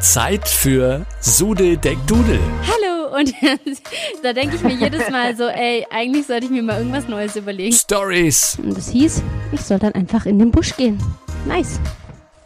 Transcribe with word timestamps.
Zeit 0.00 0.48
für 0.48 1.04
Sude 1.20 1.76
Deck 1.76 1.98
Dudel. 2.06 2.38
Hallo 2.66 3.16
und 3.16 3.34
da 4.22 4.32
denke 4.32 4.56
ich 4.56 4.62
mir 4.62 4.74
jedes 4.74 5.10
Mal 5.10 5.36
so, 5.36 5.44
ey, 5.44 5.86
eigentlich 5.90 6.26
sollte 6.26 6.46
ich 6.46 6.52
mir 6.52 6.62
mal 6.62 6.78
irgendwas 6.78 7.08
Neues 7.08 7.34
überlegen. 7.34 7.74
Stories. 7.74 8.58
Und 8.62 8.76
das 8.76 8.90
hieß, 8.90 9.22
ich 9.52 9.60
soll 9.60 9.78
dann 9.78 9.92
einfach 9.94 10.26
in 10.26 10.38
den 10.38 10.50
Busch 10.52 10.76
gehen. 10.76 11.02
Nice. 11.46 11.80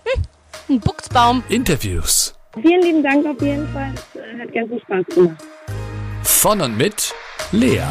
Hm, 0.04 0.22
ein 0.70 0.80
Buchsbaum. 0.80 1.42
Interviews. 1.48 2.34
Vielen 2.60 2.82
lieben 2.82 3.02
Dank 3.02 3.26
auf 3.26 3.40
jeden 3.42 3.69
Fall. 3.72 3.92
Es 3.94 4.21
äh, 4.21 4.40
hat 4.40 4.53
ganz 4.53 4.69
viel 4.71 4.80
Spaß 4.80 5.14
gemacht. 5.14 5.44
Von 6.22 6.60
und 6.60 6.76
mit 6.76 7.14
Lea. 7.50 7.82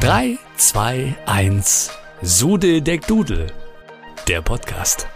Drei, 0.00 0.36
zwei, 0.68 1.16
eins. 1.26 1.90
Sude 2.22 2.82
Deck 2.82 3.06
Dudel. 3.08 3.48
Der 4.28 4.42
Podcast. 4.42 5.08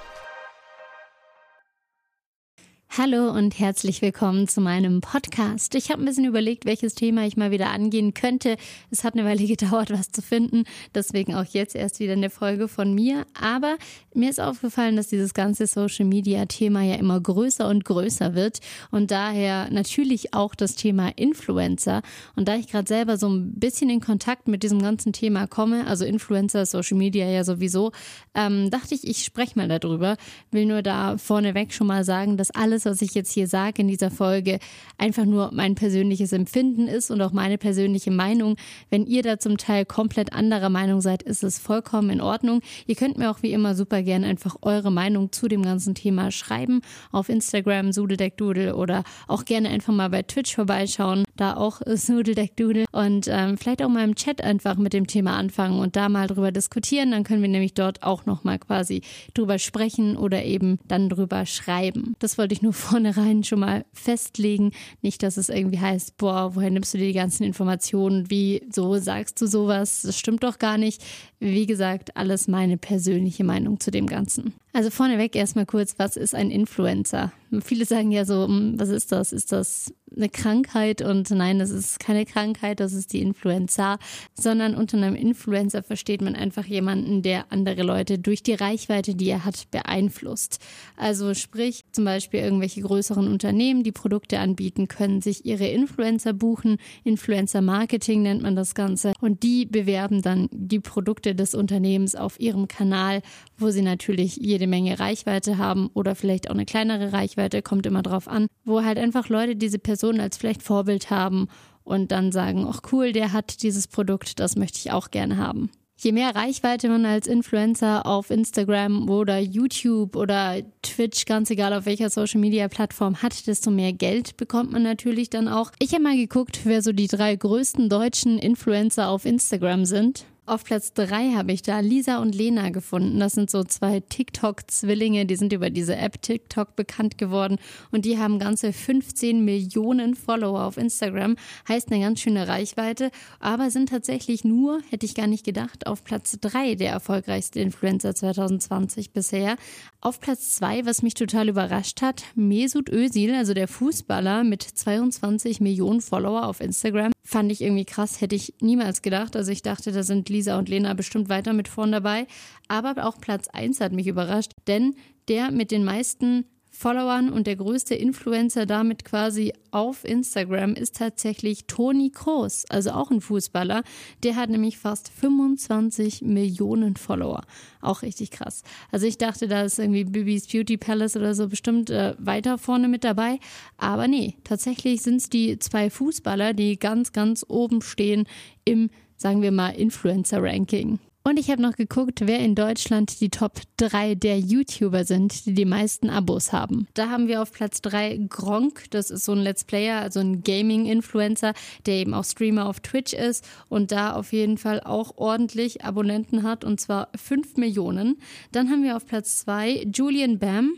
Hallo 2.98 3.30
und 3.30 3.58
herzlich 3.58 4.00
willkommen 4.00 4.48
zu 4.48 4.62
meinem 4.62 5.02
Podcast. 5.02 5.74
Ich 5.74 5.90
habe 5.90 6.00
ein 6.00 6.06
bisschen 6.06 6.24
überlegt, 6.24 6.64
welches 6.64 6.94
Thema 6.94 7.26
ich 7.26 7.36
mal 7.36 7.50
wieder 7.50 7.68
angehen 7.68 8.14
könnte. 8.14 8.56
Es 8.90 9.04
hat 9.04 9.12
eine 9.12 9.26
Weile 9.26 9.46
gedauert, 9.46 9.90
was 9.90 10.10
zu 10.12 10.22
finden. 10.22 10.64
Deswegen 10.94 11.34
auch 11.34 11.44
jetzt 11.44 11.76
erst 11.76 12.00
wieder 12.00 12.14
eine 12.14 12.30
Folge 12.30 12.68
von 12.68 12.94
mir. 12.94 13.26
Aber 13.38 13.76
mir 14.14 14.30
ist 14.30 14.40
aufgefallen, 14.40 14.96
dass 14.96 15.08
dieses 15.08 15.34
ganze 15.34 15.66
Social 15.66 16.06
Media 16.06 16.46
Thema 16.46 16.84
ja 16.84 16.94
immer 16.94 17.20
größer 17.20 17.68
und 17.68 17.84
größer 17.84 18.34
wird. 18.34 18.60
Und 18.90 19.10
daher 19.10 19.68
natürlich 19.70 20.32
auch 20.32 20.54
das 20.54 20.74
Thema 20.74 21.08
Influencer. 21.16 22.00
Und 22.34 22.48
da 22.48 22.56
ich 22.56 22.68
gerade 22.68 22.88
selber 22.88 23.18
so 23.18 23.28
ein 23.28 23.52
bisschen 23.60 23.90
in 23.90 24.00
Kontakt 24.00 24.48
mit 24.48 24.62
diesem 24.62 24.80
ganzen 24.80 25.12
Thema 25.12 25.46
komme, 25.46 25.86
also 25.86 26.06
Influencer, 26.06 26.64
Social 26.64 26.96
Media 26.96 27.28
ja 27.28 27.44
sowieso, 27.44 27.92
ähm, 28.34 28.70
dachte 28.70 28.94
ich, 28.94 29.06
ich 29.06 29.22
spreche 29.22 29.58
mal 29.58 29.68
darüber. 29.68 30.16
Will 30.50 30.64
nur 30.64 30.80
da 30.80 31.18
vorneweg 31.18 31.74
schon 31.74 31.88
mal 31.88 32.02
sagen, 32.02 32.38
dass 32.38 32.50
alles, 32.50 32.85
was 32.86 33.02
ich 33.02 33.14
jetzt 33.14 33.32
hier 33.32 33.48
sage 33.48 33.82
in 33.82 33.88
dieser 33.88 34.10
Folge, 34.10 34.58
einfach 34.98 35.24
nur 35.24 35.50
mein 35.52 35.74
persönliches 35.74 36.32
Empfinden 36.32 36.88
ist 36.88 37.10
und 37.10 37.20
auch 37.20 37.32
meine 37.32 37.58
persönliche 37.58 38.10
Meinung. 38.10 38.56
Wenn 38.88 39.06
ihr 39.06 39.22
da 39.22 39.38
zum 39.38 39.58
Teil 39.58 39.84
komplett 39.84 40.32
anderer 40.32 40.70
Meinung 40.70 41.00
seid, 41.00 41.22
ist 41.22 41.44
es 41.44 41.58
vollkommen 41.58 42.10
in 42.10 42.20
Ordnung. 42.20 42.62
Ihr 42.86 42.94
könnt 42.94 43.18
mir 43.18 43.30
auch 43.30 43.42
wie 43.42 43.52
immer 43.52 43.74
super 43.74 44.02
gerne 44.02 44.26
einfach 44.26 44.56
eure 44.62 44.90
Meinung 44.90 45.32
zu 45.32 45.48
dem 45.48 45.62
ganzen 45.62 45.94
Thema 45.94 46.30
schreiben 46.30 46.80
auf 47.12 47.28
Instagram 47.28 47.92
Sudedeckdudel 47.92 48.72
oder 48.72 49.04
auch 49.26 49.44
gerne 49.44 49.68
einfach 49.68 49.92
mal 49.92 50.08
bei 50.10 50.22
Twitch 50.22 50.54
vorbeischauen, 50.54 51.24
da 51.36 51.56
auch 51.56 51.80
Sudedeckdudel 51.86 52.86
und 52.92 53.28
ähm, 53.28 53.58
vielleicht 53.58 53.82
auch 53.82 53.88
mal 53.88 54.04
im 54.04 54.14
Chat 54.14 54.42
einfach 54.42 54.76
mit 54.76 54.92
dem 54.92 55.06
Thema 55.06 55.36
anfangen 55.36 55.80
und 55.80 55.96
da 55.96 56.08
mal 56.08 56.26
drüber 56.26 56.52
diskutieren. 56.52 57.10
Dann 57.10 57.24
können 57.24 57.42
wir 57.42 57.48
nämlich 57.48 57.74
dort 57.74 58.02
auch 58.02 58.26
nochmal 58.26 58.58
quasi 58.58 59.02
drüber 59.34 59.58
sprechen 59.58 60.16
oder 60.16 60.44
eben 60.44 60.78
dann 60.88 61.08
drüber 61.08 61.46
schreiben. 61.46 62.14
Das 62.18 62.38
wollte 62.38 62.54
ich 62.54 62.62
nur 62.62 62.72
vornherein 62.76 63.42
schon 63.42 63.60
mal 63.60 63.84
festlegen. 63.92 64.72
Nicht, 65.02 65.22
dass 65.22 65.36
es 65.36 65.48
irgendwie 65.48 65.80
heißt, 65.80 66.16
boah, 66.16 66.54
woher 66.54 66.70
nimmst 66.70 66.94
du 66.94 66.98
dir 66.98 67.08
die 67.08 67.12
ganzen 67.12 67.42
Informationen? 67.42 68.30
Wie 68.30 68.62
so 68.70 68.98
sagst 68.98 69.40
du 69.40 69.46
sowas? 69.46 70.02
Das 70.02 70.18
stimmt 70.18 70.44
doch 70.44 70.58
gar 70.58 70.78
nicht. 70.78 71.02
Wie 71.40 71.66
gesagt, 71.66 72.16
alles 72.16 72.48
meine 72.48 72.76
persönliche 72.76 73.44
Meinung 73.44 73.80
zu 73.80 73.90
dem 73.90 74.06
Ganzen. 74.06 74.54
Also 74.76 74.90
vorneweg 74.90 75.34
erstmal 75.34 75.64
kurz, 75.64 75.94
was 75.96 76.18
ist 76.18 76.34
ein 76.34 76.50
Influencer? 76.50 77.32
Viele 77.62 77.86
sagen 77.86 78.10
ja 78.10 78.26
so, 78.26 78.46
hm, 78.46 78.74
was 78.76 78.90
ist 78.90 79.10
das? 79.10 79.32
Ist 79.32 79.50
das 79.50 79.94
eine 80.14 80.28
Krankheit? 80.28 81.00
Und 81.00 81.30
nein, 81.30 81.58
das 81.58 81.70
ist 81.70 81.98
keine 81.98 82.26
Krankheit, 82.26 82.80
das 82.80 82.92
ist 82.92 83.12
die 83.12 83.22
Influenza, 83.22 83.98
sondern 84.34 84.74
unter 84.74 84.96
einem 84.96 85.14
Influencer 85.14 85.82
versteht 85.82 86.22
man 86.22 86.34
einfach 86.34 86.64
jemanden, 86.64 87.22
der 87.22 87.50
andere 87.50 87.82
Leute 87.82 88.18
durch 88.18 88.42
die 88.42 88.54
Reichweite, 88.54 89.14
die 89.14 89.28
er 89.28 89.44
hat, 89.44 89.70
beeinflusst. 89.70 90.60
Also 90.96 91.34
sprich, 91.34 91.84
zum 91.92 92.04
Beispiel 92.04 92.40
irgendwelche 92.40 92.82
größeren 92.82 93.28
Unternehmen, 93.28 93.82
die 93.82 93.92
Produkte 93.92 94.38
anbieten, 94.40 94.88
können 94.88 95.22
sich 95.22 95.46
ihre 95.46 95.68
Influencer 95.68 96.32
buchen. 96.32 96.76
Influencer 97.04 97.62
Marketing 97.62 98.22
nennt 98.22 98.42
man 98.42 98.56
das 98.56 98.74
Ganze. 98.74 99.12
Und 99.20 99.42
die 99.42 99.66
bewerben 99.66 100.22
dann 100.22 100.48
die 100.52 100.80
Produkte 100.80 101.34
des 101.34 101.54
Unternehmens 101.54 102.14
auf 102.14 102.38
ihrem 102.40 102.68
Kanal, 102.68 103.22
wo 103.56 103.70
sie 103.70 103.82
natürlich 103.82 104.40
jede 104.66 104.68
Menge 104.68 104.98
Reichweite 104.98 105.58
haben 105.58 105.88
oder 105.94 106.14
vielleicht 106.14 106.50
auch 106.50 106.54
eine 106.54 106.66
kleinere 106.66 107.12
Reichweite, 107.12 107.62
kommt 107.62 107.86
immer 107.86 108.02
drauf 108.02 108.28
an, 108.28 108.48
wo 108.64 108.82
halt 108.82 108.98
einfach 108.98 109.28
Leute 109.28 109.56
diese 109.56 109.78
Person 109.78 110.20
als 110.20 110.36
vielleicht 110.36 110.62
Vorbild 110.62 111.10
haben 111.10 111.48
und 111.84 112.10
dann 112.10 112.32
sagen, 112.32 112.66
ach 112.68 112.80
cool, 112.92 113.12
der 113.12 113.32
hat 113.32 113.62
dieses 113.62 113.86
Produkt, 113.86 114.40
das 114.40 114.56
möchte 114.56 114.78
ich 114.78 114.92
auch 114.92 115.10
gerne 115.10 115.36
haben. 115.36 115.70
Je 115.98 116.12
mehr 116.12 116.34
Reichweite 116.34 116.90
man 116.90 117.06
als 117.06 117.26
Influencer 117.26 118.04
auf 118.04 118.30
Instagram 118.30 119.08
oder 119.08 119.38
YouTube 119.38 120.14
oder 120.14 120.56
Twitch, 120.82 121.24
ganz 121.24 121.48
egal 121.48 121.72
auf 121.72 121.86
welcher 121.86 122.10
Social 122.10 122.40
Media 122.40 122.68
Plattform 122.68 123.22
hat, 123.22 123.46
desto 123.46 123.70
mehr 123.70 123.94
Geld 123.94 124.36
bekommt 124.36 124.72
man 124.72 124.82
natürlich 124.82 125.30
dann 125.30 125.48
auch. 125.48 125.72
Ich 125.78 125.92
habe 125.92 126.02
mal 126.02 126.16
geguckt, 126.16 126.60
wer 126.64 126.82
so 126.82 126.92
die 126.92 127.06
drei 127.06 127.34
größten 127.34 127.88
deutschen 127.88 128.38
Influencer 128.38 129.08
auf 129.08 129.24
Instagram 129.24 129.86
sind. 129.86 130.26
Auf 130.48 130.62
Platz 130.62 130.92
drei 130.92 131.32
habe 131.32 131.50
ich 131.50 131.62
da 131.62 131.80
Lisa 131.80 132.18
und 132.18 132.32
Lena 132.32 132.70
gefunden. 132.70 133.18
Das 133.18 133.32
sind 133.32 133.50
so 133.50 133.64
zwei 133.64 133.98
TikTok-Zwillinge, 133.98 135.26
die 135.26 135.34
sind 135.34 135.52
über 135.52 135.70
diese 135.70 135.96
App 135.96 136.22
TikTok 136.22 136.76
bekannt 136.76 137.18
geworden 137.18 137.56
und 137.90 138.04
die 138.04 138.16
haben 138.16 138.38
ganze 138.38 138.72
15 138.72 139.44
Millionen 139.44 140.14
Follower 140.14 140.62
auf 140.62 140.76
Instagram. 140.76 141.34
Heißt 141.68 141.90
eine 141.90 142.00
ganz 142.00 142.20
schöne 142.20 142.46
Reichweite, 142.46 143.10
aber 143.40 143.72
sind 143.72 143.88
tatsächlich 143.88 144.44
nur, 144.44 144.82
hätte 144.88 145.04
ich 145.04 145.16
gar 145.16 145.26
nicht 145.26 145.44
gedacht, 145.44 145.88
auf 145.88 146.04
Platz 146.04 146.38
drei 146.40 146.76
der 146.76 146.92
erfolgreichsten 146.92 147.58
Influencer 147.58 148.14
2020 148.14 149.10
bisher. 149.10 149.56
Auf 150.00 150.20
Platz 150.20 150.54
zwei, 150.54 150.86
was 150.86 151.02
mich 151.02 151.14
total 151.14 151.48
überrascht 151.48 152.02
hat, 152.02 152.22
Mesut 152.36 152.88
Özil, 152.88 153.34
also 153.34 153.52
der 153.52 153.66
Fußballer 153.66 154.44
mit 154.44 154.62
22 154.62 155.60
Millionen 155.60 156.00
Follower 156.00 156.46
auf 156.46 156.60
Instagram. 156.60 157.15
Fand 157.26 157.50
ich 157.50 157.60
irgendwie 157.60 157.84
krass, 157.84 158.20
hätte 158.20 158.36
ich 158.36 158.54
niemals 158.60 159.02
gedacht. 159.02 159.34
Also 159.34 159.50
ich 159.50 159.60
dachte, 159.60 159.90
da 159.90 160.04
sind 160.04 160.28
Lisa 160.28 160.56
und 160.58 160.68
Lena 160.68 160.94
bestimmt 160.94 161.28
weiter 161.28 161.52
mit 161.54 161.66
vorn 161.66 161.90
dabei. 161.90 162.28
Aber 162.68 163.04
auch 163.04 163.18
Platz 163.20 163.48
1 163.48 163.80
hat 163.80 163.92
mich 163.92 164.06
überrascht, 164.06 164.52
denn 164.68 164.94
der 165.26 165.50
mit 165.50 165.72
den 165.72 165.84
meisten 165.84 166.44
Followern 166.76 167.32
und 167.32 167.46
der 167.46 167.56
größte 167.56 167.94
Influencer 167.94 168.66
damit 168.66 169.04
quasi 169.04 169.52
auf 169.70 170.04
Instagram 170.04 170.74
ist 170.74 170.96
tatsächlich 170.96 171.66
Toni 171.66 172.10
Kroos, 172.10 172.64
also 172.68 172.90
auch 172.90 173.10
ein 173.10 173.22
Fußballer. 173.22 173.82
Der 174.22 174.36
hat 174.36 174.50
nämlich 174.50 174.76
fast 174.76 175.08
25 175.08 176.22
Millionen 176.22 176.96
Follower. 176.96 177.42
Auch 177.80 178.02
richtig 178.02 178.30
krass. 178.30 178.62
Also 178.92 179.06
ich 179.06 179.16
dachte, 179.16 179.48
da 179.48 179.62
ist 179.62 179.78
irgendwie 179.78 180.04
Bibis 180.04 180.46
Beauty 180.48 180.76
Palace 180.76 181.16
oder 181.16 181.34
so 181.34 181.48
bestimmt 181.48 181.88
äh, 181.88 182.14
weiter 182.18 182.58
vorne 182.58 182.88
mit 182.88 183.04
dabei. 183.04 183.38
Aber 183.78 184.06
nee, 184.06 184.36
tatsächlich 184.44 185.02
sind 185.02 185.16
es 185.16 185.30
die 185.30 185.58
zwei 185.58 185.88
Fußballer, 185.88 186.52
die 186.52 186.78
ganz, 186.78 187.12
ganz 187.12 187.44
oben 187.48 187.80
stehen 187.80 188.26
im, 188.64 188.90
sagen 189.16 189.40
wir 189.40 189.50
mal, 189.50 189.70
Influencer-Ranking. 189.70 190.98
Und 191.26 191.40
ich 191.40 191.50
habe 191.50 191.60
noch 191.60 191.74
geguckt, 191.74 192.20
wer 192.22 192.38
in 192.38 192.54
Deutschland 192.54 193.20
die 193.20 193.30
Top 193.30 193.54
3 193.78 194.14
der 194.14 194.38
YouTuber 194.38 195.02
sind, 195.02 195.44
die 195.44 195.54
die 195.54 195.64
meisten 195.64 196.08
Abos 196.08 196.52
haben. 196.52 196.86
Da 196.94 197.10
haben 197.10 197.26
wir 197.26 197.42
auf 197.42 197.50
Platz 197.50 197.82
3 197.82 198.26
Gronk, 198.28 198.84
das 198.90 199.10
ist 199.10 199.24
so 199.24 199.32
ein 199.32 199.40
Let's 199.40 199.64
Player, 199.64 200.00
also 200.00 200.20
ein 200.20 200.44
Gaming-Influencer, 200.44 201.52
der 201.84 201.94
eben 201.94 202.14
auch 202.14 202.22
Streamer 202.22 202.66
auf 202.66 202.78
Twitch 202.78 203.12
ist 203.12 203.44
und 203.68 203.90
da 203.90 204.12
auf 204.12 204.32
jeden 204.32 204.56
Fall 204.56 204.78
auch 204.78 205.16
ordentlich 205.16 205.84
Abonnenten 205.84 206.44
hat 206.44 206.62
und 206.62 206.80
zwar 206.80 207.08
5 207.16 207.56
Millionen. 207.56 208.18
Dann 208.52 208.70
haben 208.70 208.84
wir 208.84 208.94
auf 208.94 209.04
Platz 209.04 209.38
2 209.38 209.88
Julian 209.92 210.38
Bam, 210.38 210.74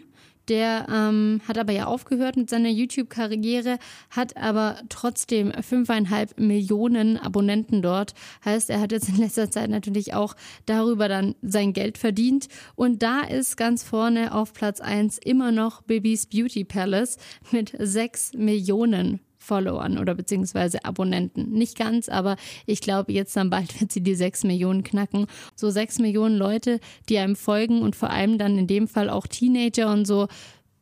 der 0.49 0.87
ähm, 0.93 1.41
hat 1.47 1.59
aber 1.59 1.73
ja 1.73 1.87
aufgehört 1.87 2.37
mit 2.37 2.51
seiner 2.51 2.69
YouTube-Karriere, 2.69 3.79
hat 4.11 4.37
aber 4.37 4.77
trotzdem 4.89 5.53
fünfeinhalb 5.63 6.39
Millionen 6.39 7.17
Abonnenten 7.17 7.83
dort. 7.83 8.15
Heißt, 8.45 8.71
er 8.71 8.81
hat 8.81 8.93
jetzt 8.93 9.09
in 9.09 9.17
letzter 9.17 9.51
Zeit 9.51 9.71
natürlich 9.71 10.15
auch 10.15 10.35
darüber 10.67 11.09
dann 11.09 11.35
sein 11.43 11.73
Geld 11.73 11.99
verdient. 11.99 12.49
Und 12.75 13.03
da 13.03 13.21
ist 13.23 13.57
ganz 13.57 13.83
vorne 13.83 14.35
auf 14.35 14.53
Platz 14.53 14.81
eins 14.81 15.19
immer 15.19 15.53
noch 15.53 15.83
Bibis 15.83 16.27
Beauty 16.27 16.65
Palace 16.65 17.19
mit 17.51 17.75
sechs 17.79 18.33
Millionen 18.35 19.21
Followern 19.49 19.99
oder 19.99 20.15
beziehungsweise 20.15 20.85
Abonnenten. 20.85 21.51
Nicht 21.51 21.77
ganz, 21.77 22.09
aber 22.09 22.37
ich 22.67 22.81
glaube, 22.81 23.13
jetzt 23.13 23.37
dann 23.37 23.51
bald 23.51 23.81
wird 23.81 23.91
sie 23.91 24.03
die 24.03 24.15
sechs 24.15 24.45
Millionen 24.45 24.85
knacken. 24.85 25.27
So 25.57 25.71
sechs 25.71 25.99
Millionen 25.99 26.37
Leute, 26.37 26.81
die 27.09 27.19
einem 27.19 27.35
folgen 27.35 27.83
und 27.83 27.97
vor 27.97 28.11
allem 28.11 28.39
dann 28.39 28.59
in 28.59 28.67
dem 28.67 28.87
Fall 28.87 29.11
auch 29.11 29.27
Teenager 29.27 29.91
und 29.91 30.07
so, 30.07 30.29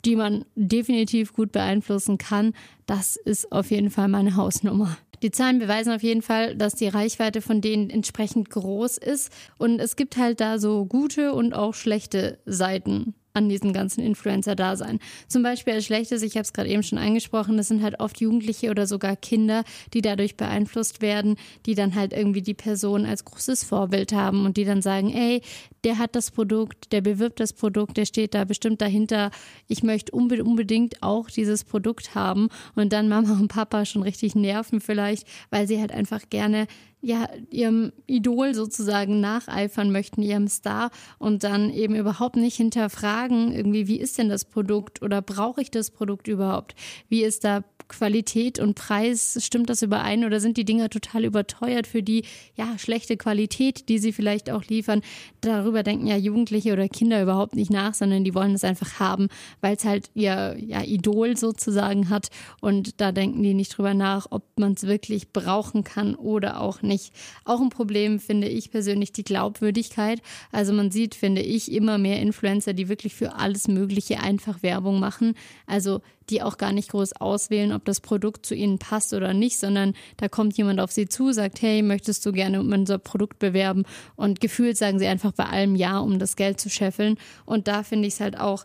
die 0.04 0.16
man 0.16 0.44
definitiv 0.54 1.32
gut 1.32 1.52
beeinflussen 1.52 2.18
kann. 2.18 2.52
Das 2.86 3.16
ist 3.16 3.50
auf 3.52 3.70
jeden 3.70 3.90
Fall 3.90 4.08
meine 4.08 4.36
Hausnummer. 4.36 4.96
Die 5.22 5.30
Zahlen 5.30 5.58
beweisen 5.58 5.92
auf 5.92 6.02
jeden 6.02 6.22
Fall, 6.22 6.56
dass 6.56 6.74
die 6.74 6.88
Reichweite 6.88 7.40
von 7.40 7.60
denen 7.60 7.90
entsprechend 7.90 8.50
groß 8.50 8.98
ist. 8.98 9.32
Und 9.58 9.80
es 9.80 9.96
gibt 9.96 10.16
halt 10.16 10.40
da 10.40 10.58
so 10.58 10.84
gute 10.84 11.32
und 11.32 11.54
auch 11.54 11.74
schlechte 11.74 12.38
Seiten 12.44 13.14
an 13.36 13.48
diesen 13.48 13.72
ganzen 13.72 14.00
Influencer-Dasein. 14.00 14.98
Zum 15.28 15.42
Beispiel 15.42 15.74
als 15.74 15.84
schlechtes, 15.84 16.22
ich 16.22 16.34
habe 16.34 16.42
es 16.42 16.52
gerade 16.52 16.68
eben 16.68 16.82
schon 16.82 16.98
angesprochen, 16.98 17.56
das 17.56 17.68
sind 17.68 17.82
halt 17.82 18.00
oft 18.00 18.20
Jugendliche 18.20 18.70
oder 18.70 18.86
sogar 18.86 19.14
Kinder, 19.14 19.62
die 19.92 20.00
dadurch 20.00 20.36
beeinflusst 20.36 21.02
werden, 21.02 21.36
die 21.66 21.74
dann 21.74 21.94
halt 21.94 22.12
irgendwie 22.12 22.42
die 22.42 22.54
Person 22.54 23.04
als 23.04 23.24
großes 23.24 23.64
Vorbild 23.64 24.12
haben 24.12 24.44
und 24.44 24.56
die 24.56 24.64
dann 24.64 24.82
sagen, 24.82 25.12
ey, 25.12 25.42
der 25.84 25.98
hat 25.98 26.16
das 26.16 26.30
Produkt, 26.30 26.92
der 26.92 27.00
bewirbt 27.00 27.38
das 27.38 27.52
Produkt, 27.52 27.96
der 27.96 28.06
steht 28.06 28.34
da 28.34 28.44
bestimmt 28.44 28.80
dahinter, 28.80 29.30
ich 29.68 29.82
möchte 29.82 30.12
unbedingt 30.12 31.02
auch 31.02 31.30
dieses 31.30 31.62
Produkt 31.62 32.14
haben 32.14 32.48
und 32.74 32.92
dann 32.92 33.08
Mama 33.08 33.32
und 33.32 33.48
Papa 33.48 33.84
schon 33.84 34.02
richtig 34.02 34.34
nerven 34.34 34.80
vielleicht, 34.80 35.26
weil 35.50 35.68
sie 35.68 35.80
halt 35.80 35.92
einfach 35.92 36.22
gerne 36.30 36.66
ja, 37.00 37.28
ihrem 37.50 37.92
Idol 38.06 38.54
sozusagen 38.54 39.20
nacheifern 39.20 39.92
möchten, 39.92 40.22
ihrem 40.22 40.48
Star 40.48 40.90
und 41.18 41.44
dann 41.44 41.70
eben 41.70 41.94
überhaupt 41.94 42.36
nicht 42.36 42.56
hinterfragen, 42.56 43.52
irgendwie, 43.52 43.86
wie 43.86 44.00
ist 44.00 44.18
denn 44.18 44.28
das 44.28 44.44
Produkt 44.44 45.02
oder 45.02 45.22
brauche 45.22 45.60
ich 45.60 45.70
das 45.70 45.90
Produkt 45.90 46.26
überhaupt? 46.26 46.74
Wie 47.08 47.22
ist 47.22 47.44
da 47.44 47.62
Qualität 47.88 48.58
und 48.58 48.74
Preis, 48.74 49.38
stimmt 49.40 49.70
das 49.70 49.82
überein 49.82 50.24
oder 50.24 50.40
sind 50.40 50.56
die 50.56 50.64
Dinger 50.64 50.90
total 50.90 51.24
überteuert 51.24 51.86
für 51.86 52.02
die, 52.02 52.24
ja, 52.56 52.76
schlechte 52.78 53.16
Qualität, 53.16 53.88
die 53.88 53.98
sie 53.98 54.12
vielleicht 54.12 54.50
auch 54.50 54.64
liefern? 54.64 55.02
Darüber 55.40 55.82
denken 55.82 56.06
ja 56.06 56.16
Jugendliche 56.16 56.72
oder 56.72 56.88
Kinder 56.88 57.22
überhaupt 57.22 57.54
nicht 57.54 57.70
nach, 57.70 57.94
sondern 57.94 58.24
die 58.24 58.34
wollen 58.34 58.54
es 58.54 58.64
einfach 58.64 58.98
haben, 58.98 59.28
weil 59.60 59.76
es 59.76 59.84
halt 59.84 60.10
ihr 60.14 60.56
ja, 60.58 60.82
Idol 60.82 61.36
sozusagen 61.36 62.10
hat 62.10 62.28
und 62.60 63.00
da 63.00 63.12
denken 63.12 63.42
die 63.42 63.54
nicht 63.54 63.76
drüber 63.76 63.94
nach, 63.94 64.26
ob 64.30 64.44
man 64.58 64.72
es 64.72 64.82
wirklich 64.82 65.32
brauchen 65.32 65.84
kann 65.84 66.14
oder 66.14 66.60
auch 66.60 66.82
nicht 66.82 66.96
nicht. 66.96 67.12
Auch 67.44 67.60
ein 67.60 67.70
Problem 67.70 68.18
finde 68.18 68.48
ich 68.48 68.70
persönlich 68.70 69.12
die 69.12 69.24
Glaubwürdigkeit. 69.24 70.22
Also 70.50 70.72
man 70.72 70.90
sieht, 70.90 71.14
finde 71.14 71.42
ich, 71.42 71.70
immer 71.70 71.98
mehr 71.98 72.20
Influencer, 72.20 72.72
die 72.72 72.88
wirklich 72.88 73.14
für 73.14 73.34
alles 73.34 73.68
Mögliche 73.68 74.20
einfach 74.20 74.62
Werbung 74.62 74.98
machen. 74.98 75.34
Also 75.66 76.00
die 76.30 76.42
auch 76.42 76.58
gar 76.58 76.72
nicht 76.72 76.90
groß 76.90 77.14
auswählen, 77.14 77.72
ob 77.72 77.84
das 77.84 78.00
Produkt 78.00 78.46
zu 78.46 78.54
ihnen 78.54 78.78
passt 78.78 79.12
oder 79.12 79.34
nicht, 79.34 79.58
sondern 79.58 79.94
da 80.16 80.28
kommt 80.28 80.56
jemand 80.56 80.80
auf 80.80 80.92
sie 80.92 81.08
zu, 81.08 81.32
sagt, 81.32 81.62
hey, 81.62 81.82
möchtest 81.82 82.24
du 82.26 82.32
gerne 82.32 82.60
unser 82.60 82.98
Produkt 82.98 83.38
bewerben? 83.38 83.84
Und 84.16 84.40
gefühlt 84.40 84.76
sagen 84.76 84.98
sie 84.98 85.06
einfach 85.06 85.32
bei 85.32 85.44
allem 85.44 85.76
Ja, 85.76 85.98
um 85.98 86.18
das 86.18 86.36
Geld 86.36 86.60
zu 86.60 86.70
scheffeln. 86.70 87.16
Und 87.44 87.68
da 87.68 87.82
finde 87.82 88.08
ich 88.08 88.14
es 88.14 88.20
halt 88.20 88.38
auch 88.38 88.64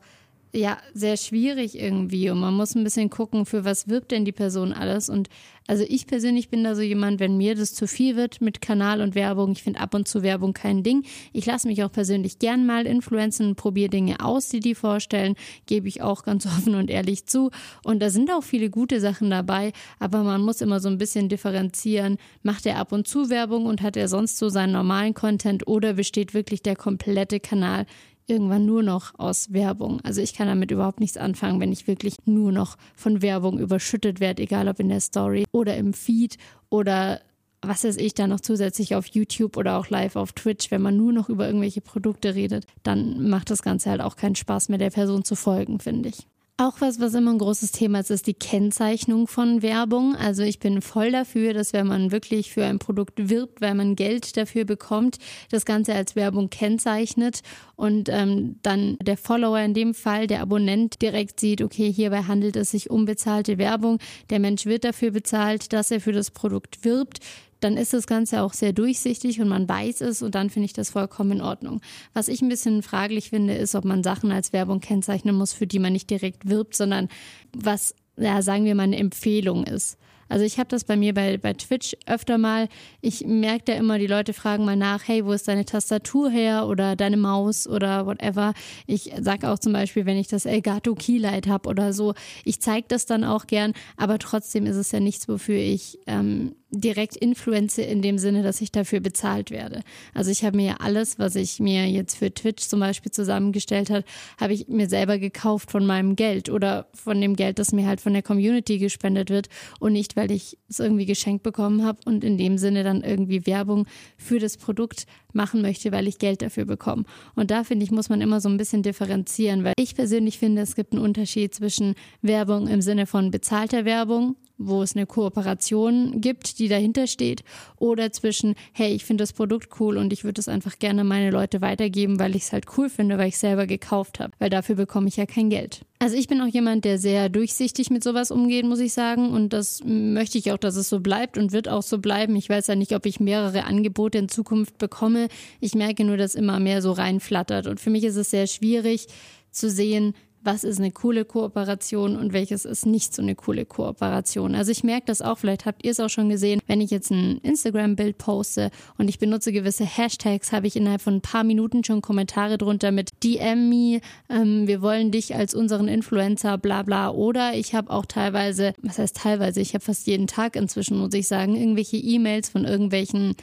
ja 0.54 0.78
sehr 0.94 1.18
schwierig 1.18 1.80
irgendwie 1.80 2.30
und 2.30 2.40
man 2.40 2.54
muss 2.54 2.76
ein 2.76 2.84
bisschen 2.84 3.10
gucken, 3.10 3.46
für 3.46 3.64
was 3.64 3.88
wirbt 3.88 4.12
denn 4.12 4.26
die 4.26 4.32
Person 4.32 4.74
alles 4.74 5.10
und 5.10 5.30
also 5.68 5.86
ich 5.88 6.08
persönlich 6.08 6.50
bin 6.50 6.64
da 6.64 6.76
so 6.76 6.82
jemand, 6.82 7.20
wenn 7.20 7.38
mir 7.38 7.56
das 7.56 7.74
zu 7.74 7.88
viel 7.88 8.18
wird 8.18 8.42
mit 8.42 8.62
Kanal 8.62 9.00
und 9.00 9.16
Werbung, 9.16 9.52
ich 9.52 9.64
finde 9.64 9.80
ab 9.80 9.94
und 9.94 10.08
zu 10.08 10.24
Werbung 10.24 10.54
kein 10.54 10.84
Ding. 10.84 11.06
Ich 11.32 11.46
lasse 11.46 11.68
mich 11.68 11.84
auch 11.84 11.92
persönlich 11.92 12.40
gern 12.40 12.66
mal 12.66 12.86
influenzen 12.86 13.56
probiere 13.56 13.90
Dinge 13.90 14.20
aus, 14.26 14.50
die 14.50 14.60
die 14.60 14.76
vorstellen, 14.76 15.36
gebe 15.68 15.88
ich 15.88 16.02
auch 16.02 16.24
ganz 16.24 16.46
offen 16.48 16.76
und 16.76 16.90
ehrlich 16.90 17.28
zu 17.28 17.52
und 17.86 18.02
da 18.02 18.10
sind 18.10 18.32
auch 18.32 18.44
viele 18.44 18.70
gute 18.70 19.00
Sachen 19.00 19.30
dabei, 19.30 19.72
aber 20.00 20.24
man 20.24 20.42
muss 20.42 20.62
immer 20.62 20.80
so 20.80 20.90
ein 20.90 20.98
bisschen 20.98 21.30
differenzieren, 21.30 22.18
macht 22.44 22.66
er 22.66 22.78
ab 22.78 22.92
und 22.92 23.08
zu 23.08 23.30
Werbung 23.30 23.66
und 23.68 23.82
hat 23.82 23.96
er 23.96 24.08
sonst 24.08 24.38
so 24.38 24.50
seinen 24.50 24.74
normalen 24.74 25.14
Content 25.14 25.68
oder 25.68 25.94
besteht 25.94 26.34
wirklich 26.34 26.62
der 26.64 26.76
komplette 26.76 27.40
Kanal 27.40 27.86
irgendwann 28.28 28.66
nur 28.66 28.84
noch 28.84 29.18
aus 29.18 29.54
Werbung. 29.54 30.00
Also 30.02 30.22
ich 30.22 30.34
kann 30.34 30.48
damit 30.48 30.72
überhaupt 30.72 31.00
nichts 31.00 31.18
anfangen, 31.18 31.60
wenn 31.60 31.72
ich 31.72 31.88
wirklich 31.88 32.16
nur 32.26 32.52
noch 32.52 32.78
von 32.96 33.22
Werbung 33.22 33.60
überschüttet 33.60 34.20
werde, 34.20 34.44
egal 34.44 34.68
ob 34.68 34.80
in 34.80 34.90
der 34.90 35.02
Story 35.02 35.46
oder 35.52 35.76
im 35.78 35.94
Feed 35.94 36.38
oder 36.70 37.22
was 37.62 37.84
weiß 37.84 37.98
ich, 37.98 38.16
da 38.16 38.26
noch 38.28 38.40
zusätzlich 38.40 38.96
auf 38.96 39.06
YouTube 39.08 39.56
oder 39.56 39.78
auch 39.78 39.90
live 39.90 40.16
auf 40.16 40.34
Twitch, 40.34 40.72
wenn 40.72 40.82
man 40.82 40.98
nur 40.98 41.14
noch 41.14 41.30
über 41.30 41.46
irgendwelche 41.46 41.82
Produkte 41.82 42.34
redet, 42.34 42.66
dann 42.82 43.30
macht 43.30 43.52
das 43.52 43.62
Ganze 43.62 43.92
halt 43.92 44.02
auch 44.02 44.16
keinen 44.16 44.36
Spaß 44.36 44.70
mehr, 44.70 44.80
der 44.80 44.90
Person 44.90 45.24
zu 45.24 45.36
folgen, 45.36 45.80
finde 45.80 46.10
ich. 46.10 46.28
Auch 46.62 46.80
was, 46.80 47.00
was 47.00 47.16
immer 47.16 47.32
ein 47.32 47.40
großes 47.40 47.72
Thema 47.72 48.02
ist, 48.02 48.12
ist 48.12 48.28
die 48.28 48.36
Kennzeichnung 48.36 49.26
von 49.26 49.64
Werbung. 49.64 50.16
Also 50.16 50.44
ich 50.44 50.60
bin 50.60 50.84
voll 50.84 51.12
dafür, 51.12 51.56
dass 51.56 51.74
wenn 51.74 51.88
man 51.88 52.12
wirklich 52.12 52.52
für 52.52 52.64
ein 52.64 52.78
Produkt 52.78 53.30
wirbt, 53.32 53.62
weil 53.62 53.74
man 53.74 53.96
Geld 53.96 54.38
dafür 54.38 54.64
bekommt, 54.64 55.18
das 55.50 55.66
Ganze 55.66 55.96
als 55.96 56.16
Werbung 56.16 56.52
kennzeichnet 56.52 57.42
und 57.76 58.10
ähm, 58.10 58.58
dann 58.62 58.98
der 59.02 59.18
Follower 59.18 59.58
in 59.58 59.74
dem 59.74 59.96
Fall, 59.96 60.28
der 60.28 60.42
Abonnent 60.42 61.02
direkt 61.02 61.40
sieht, 61.40 61.64
okay, 61.64 61.92
hierbei 61.92 62.26
handelt 62.28 62.56
es 62.56 62.70
sich 62.70 62.92
um 62.92 63.06
bezahlte 63.06 63.58
Werbung. 63.58 63.98
Der 64.30 64.40
Mensch 64.40 64.68
wird 64.68 64.84
dafür 64.84 65.10
bezahlt, 65.10 65.74
dass 65.74 65.90
er 65.90 66.00
für 66.00 66.14
das 66.14 66.30
Produkt 66.30 66.86
wirbt 66.86 67.22
dann 67.62 67.78
ist 67.78 67.94
das 67.94 68.08
Ganze 68.08 68.42
auch 68.42 68.54
sehr 68.54 68.74
durchsichtig 68.74 69.40
und 69.40 69.48
man 69.48 69.70
weiß 69.70 70.02
es 70.02 70.22
und 70.22 70.36
dann 70.36 70.50
finde 70.50 70.66
ich 70.66 70.74
das 70.74 70.90
vollkommen 70.90 71.34
in 71.34 71.42
Ordnung. 71.42 71.82
Was 72.14 72.28
ich 72.28 72.42
ein 72.42 72.50
bisschen 72.50 72.84
fraglich 72.84 73.30
finde, 73.30 73.54
ist, 73.54 73.76
ob 73.76 73.86
man 73.86 74.04
Sachen 74.04 74.32
als 74.32 74.52
Werbung 74.52 74.82
kennzeichnen 74.82 75.36
muss, 75.36 75.54
für 75.54 75.68
die 75.68 75.80
man 75.80 75.94
nicht 75.94 76.10
direkt 76.10 76.50
wirbt, 76.50 76.76
sondern 76.76 77.08
was, 77.54 77.96
ja, 78.18 78.42
sagen 78.42 78.66
wir 78.66 78.76
mal, 78.76 78.84
eine 78.84 78.98
Empfehlung 78.98 79.64
ist. 79.66 79.98
Also 80.32 80.46
ich 80.46 80.60
habe 80.60 80.70
das 80.70 80.86
bei 80.86 80.96
mir 80.96 81.14
bei, 81.14 81.38
bei 81.38 81.54
Twitch 81.54 81.98
öfter 82.06 82.38
mal. 82.38 82.70
Ich 83.02 83.26
merke 83.26 83.66
da 83.66 83.74
immer, 83.74 84.00
die 84.00 84.08
Leute 84.08 84.32
fragen 84.32 84.64
mal 84.64 84.78
nach, 84.78 85.06
hey, 85.06 85.26
wo 85.26 85.34
ist 85.34 85.50
deine 85.50 85.66
Tastatur 85.66 86.30
her 86.30 86.68
oder 86.68 86.96
deine 86.96 87.18
Maus 87.18 87.68
oder 87.68 88.06
whatever. 88.06 88.54
Ich 88.88 89.12
sage 89.20 89.50
auch 89.50 89.60
zum 89.60 89.74
Beispiel, 89.74 90.06
wenn 90.06 90.18
ich 90.18 90.30
das 90.30 90.46
Elgato 90.46 90.96
Keylight 90.96 91.48
habe 91.48 91.68
oder 91.68 91.92
so, 91.92 92.14
ich 92.46 92.62
zeige 92.62 92.88
das 92.88 93.06
dann 93.06 93.26
auch 93.26 93.46
gern, 93.46 93.74
aber 93.98 94.20
trotzdem 94.20 94.66
ist 94.66 94.78
es 94.78 94.94
ja 94.94 95.02
nichts, 95.02 95.28
wofür 95.28 95.58
ich 95.58 96.00
ähm, 96.08 96.56
direkt 96.72 97.18
influence 97.18 97.78
in 97.78 98.02
dem 98.02 98.18
Sinne, 98.18 98.44
dass 98.44 98.62
ich 98.62 98.72
dafür 98.72 99.02
bezahlt 99.02 99.52
werde. 99.52 99.82
Also 100.14 100.32
ich 100.32 100.44
habe 100.44 100.56
mir 100.56 100.82
alles, 100.82 101.20
was 101.20 101.36
ich 101.36 101.60
mir 101.60 101.88
jetzt 101.88 102.18
für 102.18 102.34
Twitch 102.34 102.64
zum 102.68 102.80
Beispiel 102.80 103.12
zusammengestellt 103.12 103.90
hat, 103.90 104.06
habe 104.40 104.54
ich 104.54 104.68
mir 104.70 104.88
selber 104.88 105.20
gekauft 105.20 105.70
von 105.70 105.86
meinem 105.86 106.16
Geld 106.16 106.50
oder 106.50 106.88
von 106.94 107.20
dem 107.20 107.36
Geld, 107.36 107.60
das 107.60 107.74
mir 107.74 107.88
halt 107.88 108.00
von 108.00 108.14
der 108.14 108.24
Community 108.24 108.78
gespendet 108.78 109.30
wird 109.30 109.50
und 109.80 109.94
nicht, 109.94 110.16
weil 110.16 110.32
ich 110.32 110.58
es 110.70 110.80
irgendwie 110.80 111.06
geschenkt 111.06 111.44
bekommen 111.44 111.86
habe 111.86 112.00
und 112.06 112.24
in 112.24 112.38
dem 112.38 112.58
Sinne 112.58 112.84
dann 112.84 113.02
irgendwie 113.02 113.46
Werbung 113.46 113.86
für 114.18 114.40
das 114.40 114.58
Produkt 114.58 115.06
machen 115.34 115.62
möchte, 115.62 115.92
weil 115.92 116.08
ich 116.08 116.20
Geld 116.20 116.42
dafür 116.42 116.66
bekomme. 116.66 117.04
Und 117.36 117.52
da 117.52 117.64
finde 117.64 117.84
ich, 117.84 117.92
muss 117.92 118.10
man 118.10 118.22
immer 118.22 118.42
so 118.42 118.50
ein 118.50 118.58
bisschen 118.58 118.84
differenzieren, 118.84 119.64
weil 119.64 119.74
ich 119.78 119.96
persönlich 119.96 120.40
finde, 120.40 120.62
es 120.62 120.76
gibt 120.76 120.94
einen 120.94 121.02
Unterschied 121.02 121.54
zwischen 121.54 121.96
Werbung 122.22 122.68
im 122.68 122.82
Sinne 122.82 123.06
von 123.06 123.32
bezahlter 123.32 123.86
Werbung 123.86 124.36
wo 124.68 124.82
es 124.82 124.96
eine 124.96 125.06
Kooperation 125.06 126.22
gibt, 126.22 126.60
die 126.60 126.68
dahinter 126.68 127.08
steht, 127.08 127.44
oder 127.78 128.12
zwischen, 128.12 128.56
hey, 128.74 128.94
ich 128.94 129.06
finde 129.06 129.24
das 129.24 129.34
Produkt 129.34 129.80
cool 129.80 129.98
und 129.98 130.14
ich 130.14 130.24
würde 130.24 130.40
es 130.40 130.48
einfach 130.48 130.80
gerne 130.80 131.04
meine 131.04 131.32
Leute 131.32 131.62
weitergeben, 131.62 132.20
weil 132.20 132.36
ich 132.36 132.44
es 132.44 132.54
halt 132.54 132.66
cool 132.78 132.90
finde, 132.90 133.18
weil 133.18 133.30
ich 133.30 133.38
selber 133.38 133.68
gekauft 133.68 134.20
habe, 134.20 134.34
weil 134.40 134.50
dafür 134.50 134.76
bekomme 134.76 135.08
ich 135.08 135.18
ja 135.18 135.26
kein 135.26 135.50
Geld. 135.50 135.82
Also 136.02 136.16
ich 136.16 136.28
bin 136.28 136.42
auch 136.42 136.48
jemand, 136.48 136.84
der 136.84 136.98
sehr 136.98 137.30
durchsichtig 137.30 137.92
mit 137.92 138.04
sowas 138.04 138.32
umgeht, 138.32 138.66
muss 138.66 138.80
ich 138.80 138.92
sagen. 138.92 139.30
Und 139.30 139.54
das 139.54 139.84
möchte 139.86 140.40
ich 140.40 140.52
auch, 140.52 140.58
dass 140.58 140.76
es 140.76 140.90
so 140.90 141.00
bleibt 141.00 141.38
und 141.38 141.52
wird 141.52 141.70
auch 141.70 141.84
so 141.84 142.00
bleiben. 142.00 142.36
Ich 142.36 142.50
weiß 142.50 142.66
ja 142.66 142.76
nicht, 142.76 142.96
ob 142.96 143.06
ich 143.06 143.20
mehrere 143.20 143.66
Angebote 143.66 144.18
in 144.18 144.28
Zukunft 144.28 144.80
bekomme. 144.80 145.28
Ich 145.60 145.76
merke 145.76 146.04
nur, 146.04 146.18
dass 146.18 146.34
immer 146.34 146.60
mehr 146.60 146.82
so 146.82 146.92
reinflattert. 146.92 147.68
Und 147.68 147.80
für 147.80 147.92
mich 147.92 148.04
ist 148.04 148.16
es 148.16 148.32
sehr 148.32 148.48
schwierig 148.48 149.06
zu 149.52 149.70
sehen, 149.70 150.16
was 150.44 150.64
ist 150.64 150.80
eine 150.80 150.92
coole 150.92 151.26
Kooperation 151.26 152.16
und 152.16 152.34
welches 152.34 152.66
ist 152.66 152.86
nicht 152.86 153.14
so 153.14 153.22
eine 153.22 153.36
coole 153.36 153.66
Kooperation. 153.66 154.56
Also 154.56 154.72
ich 154.72 154.84
merke 154.84 155.06
das 155.08 155.22
auch, 155.22 155.38
vielleicht 155.38 155.66
habt 155.66 155.84
ihr 155.84 155.92
es 155.92 156.00
auch 156.00 156.10
schon 156.10 156.30
gesehen, 156.30 156.62
wenn 156.68 156.82
ich 156.82 156.92
jetzt 156.92 157.12
ein 157.12 157.38
Instagram-Bild 157.40 158.18
poste 158.18 158.72
und 158.98 159.08
ich 159.08 159.20
benutze 159.20 159.52
gewisse 159.52 159.86
Hashtags, 159.86 160.52
habe 160.52 160.68
ich 160.68 160.76
innerhalb 160.76 161.02
von 161.02 161.16
ein 161.16 161.22
paar 161.22 161.44
Minuten 161.44 161.84
schon 161.84 162.02
Kommentare 162.02 162.58
drunter 162.58 162.92
mit 162.92 163.12
DM 163.24 163.70
me, 163.70 164.02
ähm, 164.30 164.68
wir 164.68 164.82
wollen 164.82 165.12
dich 165.12 165.36
als 165.36 165.54
unseren 165.54 165.88
Influencer, 165.88 166.58
bla 166.58 166.84
bla. 166.84 167.10
Oder 167.10 167.54
ich 167.54 167.76
habe 167.76 167.92
auch 167.92 168.06
teilweise, 168.06 168.74
was 168.82 168.98
heißt 168.98 169.18
teilweise, 169.18 169.62
ich 169.62 169.74
habe 169.74 169.84
fast 169.84 170.08
jeden 170.08 170.28
Tag 170.28 170.56
inzwischen, 170.56 170.98
muss 170.98 171.14
ich 171.14 171.28
sagen, 171.28 171.56
irgendwelche 171.56 171.98
E-Mails 171.98 172.50
von 172.50 172.66
irgendwelchen 172.66 173.36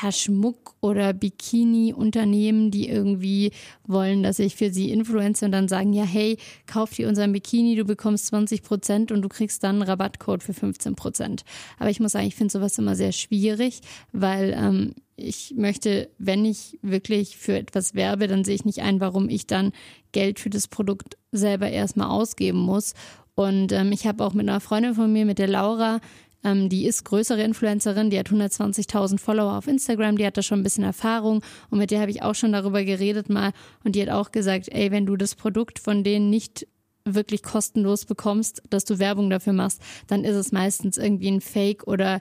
ja, 0.00 0.12
Schmuck- 0.12 0.74
oder 0.80 1.12
Bikini-Unternehmen, 1.12 2.70
die 2.70 2.88
irgendwie 2.88 3.52
wollen, 3.86 4.22
dass 4.22 4.38
ich 4.38 4.56
für 4.56 4.72
sie 4.72 4.90
influenze 4.90 5.44
und 5.44 5.52
dann 5.52 5.68
sagen, 5.68 5.92
ja, 5.92 6.04
hey, 6.04 6.38
kauf 6.66 6.90
dir 6.90 7.08
unseren 7.08 7.32
Bikini, 7.32 7.76
du 7.76 7.84
bekommst 7.84 8.26
20 8.26 8.62
Prozent 8.62 9.12
und 9.12 9.22
du 9.22 9.28
kriegst 9.28 9.62
dann 9.62 9.76
einen 9.76 9.82
Rabattcode 9.82 10.42
für 10.42 10.54
15 10.54 10.94
Prozent. 10.94 11.44
Aber 11.78 11.90
ich 11.90 12.00
muss 12.00 12.12
sagen, 12.12 12.26
ich 12.26 12.34
finde 12.34 12.52
sowas 12.52 12.78
immer 12.78 12.96
sehr 12.96 13.12
schwierig, 13.12 13.80
weil 14.12 14.54
ähm, 14.56 14.94
ich 15.16 15.54
möchte, 15.56 16.10
wenn 16.18 16.44
ich 16.44 16.78
wirklich 16.82 17.36
für 17.36 17.56
etwas 17.56 17.94
werbe, 17.94 18.26
dann 18.26 18.44
sehe 18.44 18.54
ich 18.54 18.64
nicht 18.64 18.80
ein, 18.80 19.00
warum 19.00 19.28
ich 19.28 19.46
dann 19.46 19.72
Geld 20.12 20.40
für 20.40 20.50
das 20.50 20.68
Produkt 20.68 21.16
selber 21.30 21.68
erstmal 21.68 22.08
ausgeben 22.08 22.58
muss. 22.58 22.94
Und 23.34 23.72
ähm, 23.72 23.92
ich 23.92 24.06
habe 24.06 24.24
auch 24.24 24.34
mit 24.34 24.48
einer 24.48 24.60
Freundin 24.60 24.94
von 24.94 25.12
mir, 25.12 25.24
mit 25.24 25.38
der 25.38 25.48
Laura, 25.48 26.00
ähm, 26.44 26.68
die 26.68 26.86
ist 26.86 27.04
größere 27.04 27.42
Influencerin, 27.42 28.10
die 28.10 28.18
hat 28.18 28.28
120.000 28.28 29.18
Follower 29.18 29.56
auf 29.56 29.66
Instagram, 29.66 30.16
die 30.16 30.26
hat 30.26 30.36
da 30.36 30.42
schon 30.42 30.60
ein 30.60 30.64
bisschen 30.64 30.84
Erfahrung 30.84 31.42
und 31.70 31.78
mit 31.78 31.90
der 31.90 32.00
habe 32.00 32.10
ich 32.10 32.22
auch 32.22 32.34
schon 32.34 32.52
darüber 32.52 32.84
geredet 32.84 33.28
mal 33.28 33.52
und 33.84 33.94
die 33.94 34.02
hat 34.02 34.10
auch 34.10 34.32
gesagt, 34.32 34.68
ey, 34.70 34.90
wenn 34.90 35.06
du 35.06 35.16
das 35.16 35.34
Produkt 35.34 35.78
von 35.78 36.04
denen 36.04 36.30
nicht 36.30 36.66
wirklich 37.04 37.42
kostenlos 37.42 38.04
bekommst, 38.04 38.62
dass 38.70 38.84
du 38.84 38.98
Werbung 38.98 39.30
dafür 39.30 39.52
machst, 39.52 39.82
dann 40.06 40.24
ist 40.24 40.36
es 40.36 40.52
meistens 40.52 40.98
irgendwie 40.98 41.30
ein 41.30 41.40
Fake 41.40 41.86
oder 41.86 42.20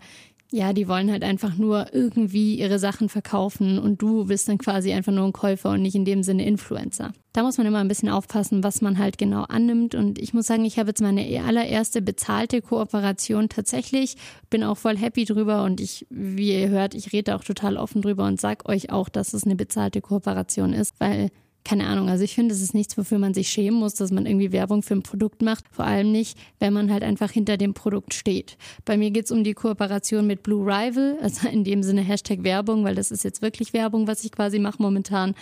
ja, 0.53 0.73
die 0.73 0.89
wollen 0.89 1.09
halt 1.09 1.23
einfach 1.23 1.57
nur 1.57 1.93
irgendwie 1.93 2.55
ihre 2.55 2.77
Sachen 2.77 3.07
verkaufen 3.07 3.79
und 3.79 4.01
du 4.01 4.25
bist 4.25 4.49
dann 4.49 4.57
quasi 4.57 4.91
einfach 4.91 5.13
nur 5.13 5.25
ein 5.25 5.31
Käufer 5.31 5.71
und 5.71 5.81
nicht 5.81 5.95
in 5.95 6.03
dem 6.03 6.23
Sinne 6.23 6.45
Influencer. 6.45 7.13
Da 7.31 7.43
muss 7.43 7.57
man 7.57 7.65
immer 7.65 7.79
ein 7.79 7.87
bisschen 7.87 8.09
aufpassen, 8.09 8.61
was 8.61 8.81
man 8.81 8.97
halt 8.97 9.17
genau 9.17 9.43
annimmt. 9.43 9.95
Und 9.95 10.19
ich 10.19 10.33
muss 10.33 10.47
sagen, 10.47 10.65
ich 10.65 10.77
habe 10.77 10.89
jetzt 10.89 11.01
meine 11.01 11.25
allererste 11.45 12.01
bezahlte 12.01 12.61
Kooperation 12.61 13.47
tatsächlich, 13.47 14.17
bin 14.49 14.65
auch 14.65 14.77
voll 14.77 14.97
happy 14.97 15.23
drüber 15.23 15.63
und 15.63 15.79
ich, 15.79 16.05
wie 16.09 16.59
ihr 16.59 16.67
hört, 16.67 16.95
ich 16.95 17.13
rede 17.13 17.33
auch 17.35 17.45
total 17.45 17.77
offen 17.77 18.01
drüber 18.01 18.25
und 18.25 18.41
sag 18.41 18.67
euch 18.67 18.89
auch, 18.89 19.07
dass 19.07 19.33
es 19.33 19.45
eine 19.45 19.55
bezahlte 19.55 20.01
Kooperation 20.01 20.73
ist, 20.73 20.95
weil 20.99 21.29
keine 21.63 21.85
Ahnung, 21.87 22.09
also 22.09 22.23
ich 22.23 22.33
finde, 22.33 22.53
es 22.53 22.61
ist 22.61 22.73
nichts, 22.73 22.97
wofür 22.97 23.19
man 23.19 23.33
sich 23.33 23.49
schämen 23.49 23.79
muss, 23.79 23.93
dass 23.93 24.11
man 24.11 24.25
irgendwie 24.25 24.51
Werbung 24.51 24.81
für 24.81 24.95
ein 24.95 25.03
Produkt 25.03 25.41
macht. 25.41 25.65
Vor 25.71 25.85
allem 25.85 26.11
nicht, 26.11 26.37
wenn 26.59 26.73
man 26.73 26.91
halt 26.91 27.03
einfach 27.03 27.31
hinter 27.31 27.57
dem 27.57 27.73
Produkt 27.73 28.13
steht. 28.13 28.57
Bei 28.83 28.97
mir 28.97 29.11
geht 29.11 29.25
es 29.25 29.31
um 29.31 29.43
die 29.43 29.53
Kooperation 29.53 30.25
mit 30.25 30.43
Blue 30.43 30.65
Rival, 30.65 31.17
also 31.21 31.47
in 31.47 31.63
dem 31.63 31.83
Sinne 31.83 32.01
Hashtag 32.01 32.43
Werbung, 32.43 32.83
weil 32.83 32.95
das 32.95 33.11
ist 33.11 33.23
jetzt 33.23 33.41
wirklich 33.41 33.73
Werbung, 33.73 34.07
was 34.07 34.23
ich 34.23 34.31
quasi 34.31 34.59
mache 34.59 34.81
momentan. 34.81 35.35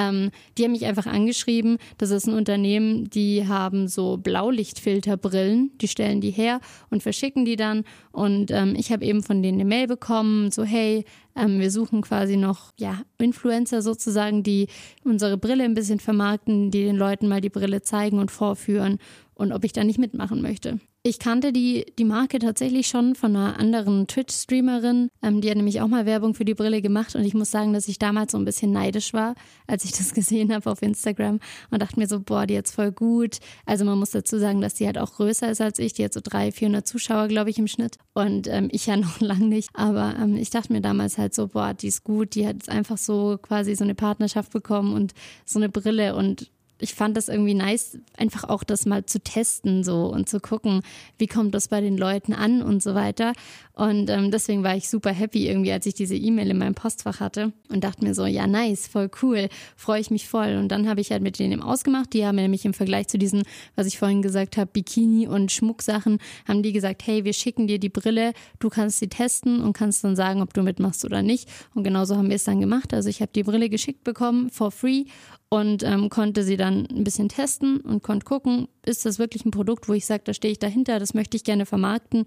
Ähm, 0.00 0.30
die 0.56 0.64
haben 0.64 0.72
mich 0.72 0.86
einfach 0.86 1.06
angeschrieben. 1.06 1.78
Das 1.98 2.10
ist 2.10 2.26
ein 2.26 2.34
Unternehmen, 2.34 3.10
die 3.10 3.46
haben 3.46 3.88
so 3.88 4.16
Blaulichtfilterbrillen. 4.16 5.72
Die 5.80 5.88
stellen 5.88 6.20
die 6.20 6.30
her 6.30 6.60
und 6.90 7.02
verschicken 7.02 7.44
die 7.44 7.56
dann. 7.56 7.84
Und 8.12 8.50
ähm, 8.50 8.74
ich 8.76 8.90
habe 8.92 9.04
eben 9.04 9.22
von 9.22 9.42
denen 9.42 9.60
eine 9.60 9.68
Mail 9.68 9.86
bekommen, 9.86 10.50
so 10.50 10.64
hey, 10.64 11.04
ähm, 11.36 11.60
wir 11.60 11.70
suchen 11.70 12.02
quasi 12.02 12.36
noch 12.36 12.72
ja 12.78 13.02
Influencer 13.18 13.82
sozusagen, 13.82 14.42
die 14.42 14.68
unsere 15.04 15.36
Brille 15.36 15.64
ein 15.64 15.74
bisschen 15.74 16.00
vermarkten, 16.00 16.70
die 16.70 16.84
den 16.84 16.96
Leuten 16.96 17.28
mal 17.28 17.40
die 17.40 17.50
Brille 17.50 17.82
zeigen 17.82 18.18
und 18.18 18.30
vorführen 18.30 18.98
und 19.34 19.52
ob 19.52 19.64
ich 19.64 19.72
da 19.72 19.84
nicht 19.84 19.98
mitmachen 19.98 20.42
möchte. 20.42 20.80
Ich 21.02 21.18
kannte 21.18 21.50
die, 21.50 21.86
die 21.98 22.04
Marke 22.04 22.38
tatsächlich 22.38 22.86
schon 22.86 23.14
von 23.14 23.34
einer 23.34 23.58
anderen 23.58 24.06
Twitch-Streamerin. 24.06 25.08
Ähm, 25.22 25.40
die 25.40 25.48
hat 25.48 25.56
nämlich 25.56 25.80
auch 25.80 25.88
mal 25.88 26.04
Werbung 26.04 26.34
für 26.34 26.44
die 26.44 26.52
Brille 26.52 26.82
gemacht 26.82 27.16
und 27.16 27.24
ich 27.24 27.32
muss 27.32 27.50
sagen, 27.50 27.72
dass 27.72 27.88
ich 27.88 27.98
damals 27.98 28.32
so 28.32 28.38
ein 28.38 28.44
bisschen 28.44 28.70
neidisch 28.70 29.14
war, 29.14 29.34
als 29.66 29.86
ich 29.86 29.92
das 29.96 30.12
gesehen 30.12 30.52
habe 30.52 30.70
auf 30.70 30.82
Instagram 30.82 31.40
und 31.70 31.80
dachte 31.80 31.98
mir 31.98 32.06
so, 32.06 32.20
boah, 32.20 32.44
die 32.44 32.52
jetzt 32.52 32.74
voll 32.74 32.92
gut. 32.92 33.38
Also 33.64 33.86
man 33.86 33.98
muss 33.98 34.10
dazu 34.10 34.38
sagen, 34.38 34.60
dass 34.60 34.74
die 34.74 34.84
halt 34.84 34.98
auch 34.98 35.14
größer 35.14 35.50
ist 35.50 35.62
als 35.62 35.78
ich. 35.78 35.94
Die 35.94 36.04
hat 36.04 36.12
so 36.12 36.20
300, 36.22 36.54
400 36.54 36.86
Zuschauer, 36.86 37.28
glaube 37.28 37.48
ich, 37.48 37.58
im 37.58 37.66
Schnitt 37.66 37.96
und 38.12 38.46
ähm, 38.48 38.68
ich 38.70 38.84
ja 38.84 38.96
noch 38.98 39.20
lang 39.20 39.48
nicht. 39.48 39.70
Aber 39.72 40.16
ähm, 40.20 40.36
ich 40.36 40.50
dachte 40.50 40.70
mir 40.70 40.82
damals 40.82 41.16
halt 41.16 41.34
so, 41.34 41.48
boah, 41.48 41.72
die 41.72 41.88
ist 41.88 42.04
gut. 42.04 42.34
Die 42.34 42.46
hat 42.46 42.56
jetzt 42.56 42.68
einfach 42.68 42.98
so 42.98 43.38
quasi 43.40 43.74
so 43.74 43.84
eine 43.84 43.94
Partnerschaft 43.94 44.52
bekommen 44.52 44.92
und 44.92 45.14
so 45.46 45.60
eine 45.60 45.70
Brille 45.70 46.14
und 46.14 46.50
ich 46.80 46.94
fand 46.94 47.16
das 47.16 47.28
irgendwie 47.28 47.54
nice, 47.54 47.98
einfach 48.16 48.44
auch 48.44 48.64
das 48.64 48.86
mal 48.86 49.04
zu 49.06 49.20
testen 49.20 49.84
so 49.84 50.06
und 50.06 50.28
zu 50.28 50.40
gucken, 50.40 50.82
wie 51.18 51.26
kommt 51.26 51.54
das 51.54 51.68
bei 51.68 51.80
den 51.80 51.96
Leuten 51.96 52.32
an 52.32 52.62
und 52.62 52.82
so 52.82 52.94
weiter. 52.94 53.32
Und 53.74 54.10
ähm, 54.10 54.30
deswegen 54.30 54.62
war 54.62 54.76
ich 54.76 54.90
super 54.90 55.10
happy 55.10 55.48
irgendwie, 55.48 55.72
als 55.72 55.86
ich 55.86 55.94
diese 55.94 56.14
E-Mail 56.14 56.50
in 56.50 56.58
meinem 56.58 56.74
Postfach 56.74 57.20
hatte 57.20 57.52
und 57.70 57.82
dachte 57.82 58.04
mir 58.04 58.14
so, 58.14 58.26
ja 58.26 58.46
nice, 58.46 58.86
voll 58.86 59.10
cool, 59.22 59.48
freue 59.74 60.00
ich 60.00 60.10
mich 60.10 60.28
voll. 60.28 60.56
Und 60.56 60.68
dann 60.68 60.86
habe 60.86 61.00
ich 61.00 61.12
halt 61.12 61.22
mit 61.22 61.38
denen 61.38 61.52
eben 61.52 61.62
ausgemacht. 61.62 62.12
Die 62.12 62.26
haben 62.26 62.36
nämlich 62.36 62.66
im 62.66 62.74
Vergleich 62.74 63.08
zu 63.08 63.16
diesen, 63.16 63.42
was 63.76 63.86
ich 63.86 63.98
vorhin 63.98 64.20
gesagt 64.20 64.58
habe, 64.58 64.70
Bikini 64.70 65.28
und 65.28 65.50
Schmucksachen, 65.50 66.18
haben 66.46 66.62
die 66.62 66.72
gesagt, 66.72 67.06
hey, 67.06 67.24
wir 67.24 67.32
schicken 67.32 67.68
dir 67.68 67.78
die 67.78 67.88
Brille, 67.88 68.34
du 68.58 68.68
kannst 68.68 68.98
sie 68.98 69.08
testen 69.08 69.62
und 69.62 69.72
kannst 69.72 70.04
dann 70.04 70.14
sagen, 70.14 70.42
ob 70.42 70.52
du 70.52 70.62
mitmachst 70.62 71.04
oder 71.06 71.22
nicht. 71.22 71.48
Und 71.74 71.84
genauso 71.84 72.16
haben 72.16 72.28
wir 72.28 72.36
es 72.36 72.44
dann 72.44 72.60
gemacht. 72.60 72.92
Also 72.92 73.08
ich 73.08 73.22
habe 73.22 73.32
die 73.34 73.44
Brille 73.44 73.70
geschickt 73.70 74.04
bekommen 74.04 74.50
for 74.50 74.70
free 74.70 75.04
und 75.50 75.82
ähm, 75.82 76.08
konnte 76.08 76.44
sie 76.44 76.56
dann 76.56 76.86
ein 76.86 77.04
bisschen 77.04 77.28
testen 77.28 77.80
und 77.80 78.02
konnte 78.02 78.24
gucken, 78.24 78.68
ist 78.86 79.04
das 79.04 79.18
wirklich 79.18 79.44
ein 79.44 79.50
Produkt, 79.50 79.88
wo 79.88 79.92
ich 79.92 80.06
sage, 80.06 80.22
da 80.24 80.32
stehe 80.32 80.52
ich 80.52 80.60
dahinter, 80.60 80.98
das 81.00 81.12
möchte 81.12 81.36
ich 81.36 81.44
gerne 81.44 81.66
vermarkten. 81.66 82.24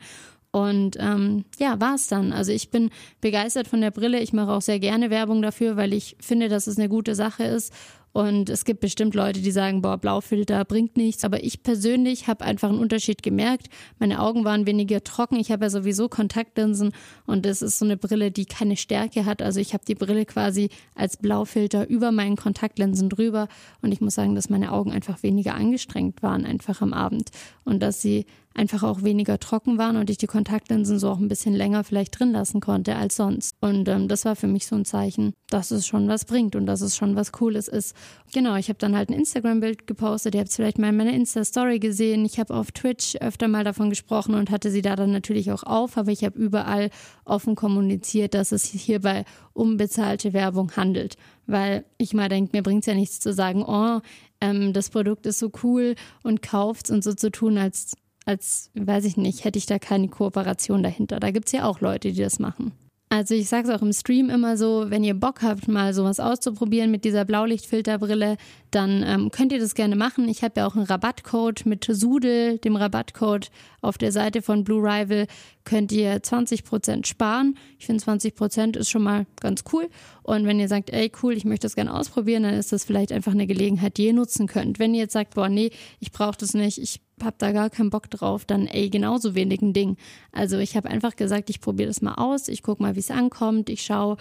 Und 0.52 0.98
ähm, 1.00 1.46
ja, 1.58 1.80
war 1.80 1.96
es 1.96 2.08
dann. 2.08 2.32
Also 2.32 2.52
ich 2.52 2.70
bin 2.70 2.92
begeistert 3.22 3.68
von 3.68 3.82
der 3.82 3.90
Brille. 3.90 4.20
Ich 4.20 4.34
mache 4.34 4.52
auch 4.52 4.62
sehr 4.62 4.80
gerne 4.80 5.10
Werbung 5.10 5.42
dafür, 5.42 5.78
weil 5.78 5.94
ich 5.94 6.16
finde, 6.20 6.48
dass 6.48 6.68
es 6.68 6.78
eine 6.78 6.90
gute 6.90 7.16
Sache 7.16 7.44
ist 7.46 7.74
und 8.14 8.52
es 8.52 8.64
gibt 8.64 8.80
bestimmt 8.80 9.16
Leute, 9.16 9.42
die 9.42 9.52
sagen, 9.52 9.82
boah, 9.82 9.98
Blaufilter 9.98 10.64
bringt 10.66 10.98
nichts. 10.98 11.26
Aber 11.26 11.44
ich 11.44 11.64
persönlich 11.64 12.28
habe 12.28 12.46
einfach 12.46 12.70
einen 12.70 12.78
Unterschied 12.78 13.24
gemerkt. 13.24 13.70
Meine 13.98 14.22
Augen 14.22 14.46
waren 14.46 14.68
weniger 14.68 15.04
trocken. 15.04 15.40
Ich 15.40 15.52
habe 15.52 15.66
ja 15.66 15.70
sowieso 15.72 16.10
Kontaktlinsen 16.10 16.92
und 17.26 17.44
das 17.44 17.64
ist 17.64 17.80
so 17.80 17.86
eine 17.86 17.98
Brille, 17.98 18.30
die 18.30 18.46
keine 18.46 18.78
Stärke 18.78 19.26
hat. 19.26 19.42
Also 19.42 19.60
ich 19.60 19.74
habe 19.74 19.84
die 19.86 19.96
Brille 19.96 20.26
quasi 20.26 20.70
als 20.94 21.18
Blaufilter 21.18 21.90
über 21.90 22.12
meinen 22.12 22.36
Kontaktlinsen 22.36 23.10
drüber. 23.10 23.48
Und 23.82 23.92
ich 23.92 24.00
muss 24.00 24.14
sagen, 24.14 24.36
dass 24.36 24.48
meine 24.48 24.72
Augen 24.72 24.92
einfach 24.92 25.24
weniger 25.24 25.56
angestrengt 25.56 26.22
waren, 26.22 26.46
einfach 26.46 26.82
am 26.82 26.94
Abend. 26.94 27.32
Und 27.64 27.82
dass 27.82 28.00
sie 28.00 28.28
einfach 28.56 28.84
auch 28.84 29.04
weniger 29.04 29.40
trocken 29.40 29.78
waren 29.78 29.98
und 29.98 30.10
ich 30.10 30.18
die 30.18 30.28
Kontaktlinsen 30.28 31.00
so 31.00 31.10
auch 31.10 31.20
ein 31.20 31.28
bisschen 31.28 31.54
länger 31.54 31.84
vielleicht 31.84 32.20
drin 32.20 32.32
lassen 32.32 32.62
konnte 32.62 32.96
als 32.96 33.16
sonst. 33.16 33.56
Und 33.62 33.88
ähm, 33.88 34.08
das 34.08 34.26
war 34.26 34.36
für 34.36 34.48
mich 34.48 34.68
so 34.68 34.76
ein 34.76 34.86
Zeichen, 34.86 35.34
dass 35.50 35.72
es 35.72 35.88
schon 35.88 36.08
was 36.08 36.26
bringt 36.26 36.56
und 36.56 36.66
dass 36.66 36.82
es 36.82 36.96
schon 36.96 37.16
was 37.16 37.32
Cooles 37.32 37.68
ist. 37.68 37.96
Genau, 38.34 38.56
ich 38.56 38.70
habe 38.70 38.80
dann 38.80 38.96
halt 38.96 39.10
ein 39.10 39.14
Instagram-Bild 39.14 39.88
gepostet. 39.88 40.36
Ihr 40.36 40.42
habt 40.42 40.50
es 40.50 40.56
vielleicht 40.56 40.78
mal 40.78 40.90
in 40.90 40.98
meiner 40.98 41.14
Insta-Story 41.14 41.80
gesehen. 41.80 42.26
Ich 42.26 42.40
habe 42.40 42.54
auf 42.54 42.72
Twitch 42.72 43.16
öfter 43.18 43.48
mal 43.48 43.64
davon 43.64 43.90
gesprochen 43.90 44.36
und 44.36 44.52
hatte 44.52 44.72
sie 44.72 44.82
da 44.82 44.96
dann 44.96 45.12
natürlich 45.12 45.52
auch 45.52 45.64
auf, 45.64 45.98
aber 45.98 46.12
ich 46.12 46.24
habe 46.24 46.38
überall 46.38 46.90
offen 47.26 47.56
kommuniziert, 47.56 48.34
dass 48.34 48.52
es 48.52 48.66
hierbei 48.66 49.26
um 49.54 49.78
bezahlte 49.78 50.34
Werbung 50.34 50.76
handelt. 50.76 51.16
Weil 51.46 51.86
ich 51.98 52.14
mal 52.14 52.30
denke, 52.30 52.56
mir 52.56 52.64
bringt 52.64 52.82
es 52.82 52.88
ja 52.88 52.96
nichts 52.96 53.20
zu 53.20 53.34
sagen, 53.34 53.64
oh, 53.64 54.02
ähm, 54.42 54.74
das 54.74 54.90
Produkt 54.90 55.26
ist 55.26 55.40
so 55.40 55.52
cool 55.64 55.96
und 56.24 56.42
kauft's 56.42 56.92
und 56.92 57.04
so 57.04 57.14
zu 57.14 57.32
tun, 57.32 57.58
als 57.58 57.96
als, 58.26 58.72
weiß 58.74 59.06
ich 59.06 59.18
nicht, 59.18 59.44
hätte 59.44 59.60
ich 59.60 59.66
da 59.66 59.80
keine 59.80 60.08
Kooperation 60.08 60.84
dahinter. 60.84 61.20
Da 61.20 61.32
gibt 61.32 61.48
es 61.48 61.52
ja 61.52 61.66
auch 61.66 61.82
Leute, 61.82 62.12
die 62.12 62.22
das 62.22 62.40
machen. 62.40 62.72
Also 63.14 63.36
ich 63.36 63.48
sage 63.48 63.70
es 63.70 63.76
auch 63.76 63.84
im 63.84 63.94
Stream 63.94 64.32
immer 64.32 64.58
so, 64.58 64.86
wenn 64.88 65.04
ihr 65.04 65.14
Bock 65.14 65.44
habt, 65.44 65.68
mal 65.68 65.94
sowas 65.94 66.20
auszuprobieren 66.20 66.90
mit 66.90 67.06
dieser 67.06 67.26
Blaulichtfilterbrille, 67.26 68.38
dann 68.72 69.04
ähm, 69.06 69.30
könnt 69.30 69.52
ihr 69.52 69.60
das 69.60 69.76
gerne 69.76 69.96
machen. 69.96 70.28
Ich 70.28 70.44
habe 70.44 70.56
ja 70.58 70.66
auch 70.66 70.76
einen 70.76 70.86
Rabattcode 70.86 71.68
mit 71.68 71.86
Sudel, 71.88 72.58
dem 72.58 72.76
Rabattcode 72.76 73.52
auf 73.82 74.00
der 74.00 74.12
Seite 74.12 74.42
von 74.42 74.64
Blue 74.64 74.82
Rival, 74.82 75.28
könnt 75.64 75.92
ihr 75.92 76.24
20% 76.24 77.06
sparen. 77.06 77.56
Ich 77.78 77.86
finde 77.86 78.04
20% 78.04 78.78
ist 78.78 78.90
schon 78.90 79.04
mal 79.04 79.28
ganz 79.40 79.64
cool. 79.72 79.90
Und 80.24 80.48
wenn 80.48 80.60
ihr 80.60 80.68
sagt, 80.68 80.90
ey 80.90 81.12
cool, 81.22 81.34
ich 81.38 81.46
möchte 81.46 81.68
das 81.68 81.76
gerne 81.76 81.94
ausprobieren, 81.94 82.42
dann 82.42 82.56
ist 82.56 82.72
das 82.72 82.84
vielleicht 82.84 83.12
einfach 83.12 83.34
eine 83.34 83.46
Gelegenheit, 83.46 83.98
die 83.98 84.08
ihr 84.08 84.14
nutzen 84.14 84.48
könnt. 84.48 84.80
Wenn 84.80 84.96
ihr 84.96 85.02
jetzt 85.02 85.14
sagt, 85.14 85.36
boah, 85.36 85.50
nee, 85.50 85.70
ich 86.00 86.12
brauche 86.12 86.38
das 86.40 86.56
nicht, 86.56 86.80
ich 86.80 87.00
habe 87.24 87.36
da 87.40 87.52
gar 87.52 87.70
keinen 87.70 87.90
Bock 87.90 88.10
drauf, 88.10 88.46
dann 88.46 88.68
ey, 88.68 88.90
genauso 88.90 89.36
wenig 89.36 89.62
ein 89.62 89.74
Ding. 89.74 89.98
Also 90.32 90.58
ich 90.58 90.76
habe 90.76 90.90
einfach 90.90 91.16
gesagt, 91.16 91.50
ich 91.50 91.62
probiere 91.62 91.88
das 91.88 92.02
mal 92.02 92.16
aus, 92.16 92.48
ich 92.48 92.64
gucke 92.64 92.82
mal, 92.82 92.96
wie 92.96 93.00
es 93.00 93.12
ankommt, 93.12 93.70
ich 93.70 93.84
schaue, 93.84 94.18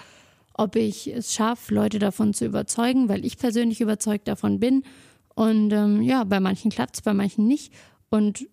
ob 0.54 0.76
ich 0.76 1.08
es 1.08 1.34
schaffe, 1.34 1.74
Leute 1.74 1.98
davon 1.98 2.34
zu 2.34 2.44
überzeugen, 2.44 3.08
weil 3.08 3.24
ich 3.24 3.38
persönlich 3.38 3.80
überzeugt 3.80 4.28
davon 4.28 4.60
bin. 4.60 4.84
Und 5.34 5.72
ähm, 5.72 6.02
ja, 6.02 6.24
bei 6.24 6.40
manchen 6.40 6.70
klappt 6.70 6.96
es, 6.96 7.02
bei 7.02 7.14
manchen 7.14 7.46
nicht. 7.46 7.72
Und 8.10 8.46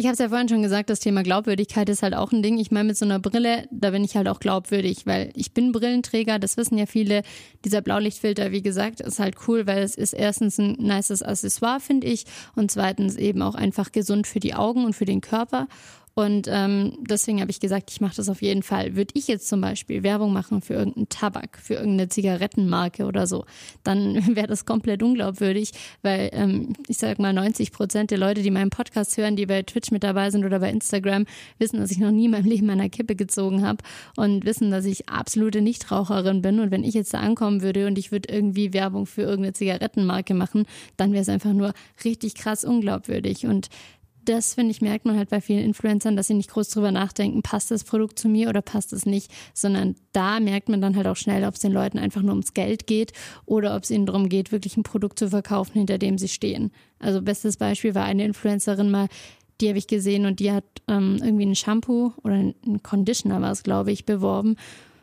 ich 0.00 0.06
habe 0.06 0.14
es 0.14 0.18
ja 0.18 0.30
vorhin 0.30 0.48
schon 0.48 0.62
gesagt, 0.62 0.88
das 0.88 1.00
Thema 1.00 1.22
Glaubwürdigkeit 1.22 1.86
ist 1.90 2.02
halt 2.02 2.14
auch 2.14 2.32
ein 2.32 2.42
Ding. 2.42 2.56
Ich 2.56 2.70
meine, 2.70 2.86
mit 2.86 2.96
so 2.96 3.04
einer 3.04 3.18
Brille, 3.18 3.68
da 3.70 3.90
bin 3.90 4.02
ich 4.02 4.16
halt 4.16 4.28
auch 4.28 4.40
glaubwürdig, 4.40 5.04
weil 5.04 5.30
ich 5.34 5.52
bin 5.52 5.72
Brillenträger, 5.72 6.38
das 6.38 6.56
wissen 6.56 6.78
ja 6.78 6.86
viele. 6.86 7.22
Dieser 7.66 7.82
Blaulichtfilter, 7.82 8.50
wie 8.50 8.62
gesagt, 8.62 9.02
ist 9.02 9.18
halt 9.18 9.36
cool, 9.46 9.66
weil 9.66 9.82
es 9.82 9.96
ist 9.96 10.14
erstens 10.14 10.56
ein 10.56 10.72
nices 10.78 11.22
Accessoire, 11.22 11.80
finde 11.80 12.06
ich, 12.06 12.24
und 12.56 12.70
zweitens 12.70 13.16
eben 13.16 13.42
auch 13.42 13.54
einfach 13.54 13.92
gesund 13.92 14.26
für 14.26 14.40
die 14.40 14.54
Augen 14.54 14.86
und 14.86 14.94
für 14.94 15.04
den 15.04 15.20
Körper. 15.20 15.68
Und 16.14 16.48
ähm, 16.50 16.98
deswegen 17.00 17.40
habe 17.40 17.50
ich 17.50 17.60
gesagt, 17.60 17.90
ich 17.90 18.00
mache 18.00 18.16
das 18.16 18.28
auf 18.28 18.42
jeden 18.42 18.62
Fall. 18.62 18.96
Würde 18.96 19.12
ich 19.14 19.28
jetzt 19.28 19.48
zum 19.48 19.60
Beispiel 19.60 20.02
Werbung 20.02 20.32
machen 20.32 20.60
für 20.60 20.74
irgendeinen 20.74 21.08
Tabak, 21.08 21.58
für 21.62 21.74
irgendeine 21.74 22.08
Zigarettenmarke 22.08 23.06
oder 23.06 23.26
so, 23.26 23.44
dann 23.84 24.14
wäre 24.36 24.46
das 24.46 24.66
komplett 24.66 25.02
unglaubwürdig, 25.02 25.70
weil 26.02 26.30
ähm, 26.32 26.74
ich 26.88 26.98
sage 26.98 27.22
mal 27.22 27.32
90 27.32 27.72
Prozent 27.72 28.10
der 28.10 28.18
Leute, 28.18 28.42
die 28.42 28.50
meinen 28.50 28.70
Podcast 28.70 29.16
hören, 29.16 29.36
die 29.36 29.46
bei 29.46 29.62
Twitch 29.62 29.90
mit 29.90 30.02
dabei 30.02 30.30
sind 30.30 30.44
oder 30.44 30.58
bei 30.58 30.70
Instagram, 30.70 31.26
wissen, 31.58 31.80
dass 31.80 31.90
ich 31.90 31.98
noch 31.98 32.10
nie 32.10 32.26
in 32.26 32.32
meinem 32.32 32.46
Leben 32.46 32.66
meiner 32.66 32.88
Kippe 32.88 33.14
gezogen 33.14 33.64
habe 33.64 33.78
und 34.16 34.44
wissen, 34.44 34.70
dass 34.70 34.84
ich 34.84 35.08
absolute 35.08 35.60
Nichtraucherin 35.60 36.42
bin. 36.42 36.60
Und 36.60 36.70
wenn 36.70 36.84
ich 36.84 36.94
jetzt 36.94 37.14
da 37.14 37.20
ankommen 37.20 37.62
würde 37.62 37.86
und 37.86 37.98
ich 37.98 38.12
würde 38.12 38.32
irgendwie 38.32 38.72
Werbung 38.72 39.06
für 39.06 39.22
irgendeine 39.22 39.52
Zigarettenmarke 39.52 40.34
machen, 40.34 40.66
dann 40.96 41.12
wäre 41.12 41.22
es 41.22 41.28
einfach 41.28 41.52
nur 41.52 41.72
richtig 42.04 42.34
krass 42.34 42.64
unglaubwürdig. 42.64 43.46
Und 43.46 43.68
das, 44.24 44.54
finde 44.54 44.70
ich, 44.70 44.80
merkt 44.80 45.04
man 45.04 45.16
halt 45.16 45.30
bei 45.30 45.40
vielen 45.40 45.64
Influencern, 45.64 46.16
dass 46.16 46.26
sie 46.26 46.34
nicht 46.34 46.50
groß 46.50 46.68
drüber 46.68 46.92
nachdenken, 46.92 47.42
passt 47.42 47.70
das 47.70 47.84
Produkt 47.84 48.18
zu 48.18 48.28
mir 48.28 48.48
oder 48.48 48.62
passt 48.62 48.92
es 48.92 49.06
nicht, 49.06 49.30
sondern 49.54 49.96
da 50.12 50.40
merkt 50.40 50.68
man 50.68 50.80
dann 50.80 50.96
halt 50.96 51.06
auch 51.06 51.16
schnell, 51.16 51.44
ob 51.44 51.54
es 51.54 51.60
den 51.60 51.72
Leuten 51.72 51.98
einfach 51.98 52.22
nur 52.22 52.32
ums 52.32 52.54
Geld 52.54 52.86
geht 52.86 53.12
oder 53.46 53.76
ob 53.76 53.84
es 53.84 53.90
ihnen 53.90 54.06
darum 54.06 54.28
geht, 54.28 54.52
wirklich 54.52 54.76
ein 54.76 54.82
Produkt 54.82 55.18
zu 55.18 55.28
verkaufen, 55.28 55.74
hinter 55.74 55.98
dem 55.98 56.18
sie 56.18 56.28
stehen. 56.28 56.70
Also 56.98 57.22
bestes 57.22 57.56
Beispiel 57.56 57.94
war 57.94 58.04
eine 58.04 58.24
Influencerin 58.24 58.90
mal, 58.90 59.08
die 59.60 59.68
habe 59.68 59.78
ich 59.78 59.86
gesehen 59.86 60.26
und 60.26 60.40
die 60.40 60.52
hat 60.52 60.64
ähm, 60.88 61.18
irgendwie 61.22 61.46
ein 61.46 61.54
Shampoo 61.54 62.12
oder 62.22 62.34
ein 62.34 62.82
Conditioner 62.82 63.40
war 63.40 63.52
es, 63.52 63.62
glaube 63.62 63.92
ich, 63.92 64.06
beworben 64.06 64.56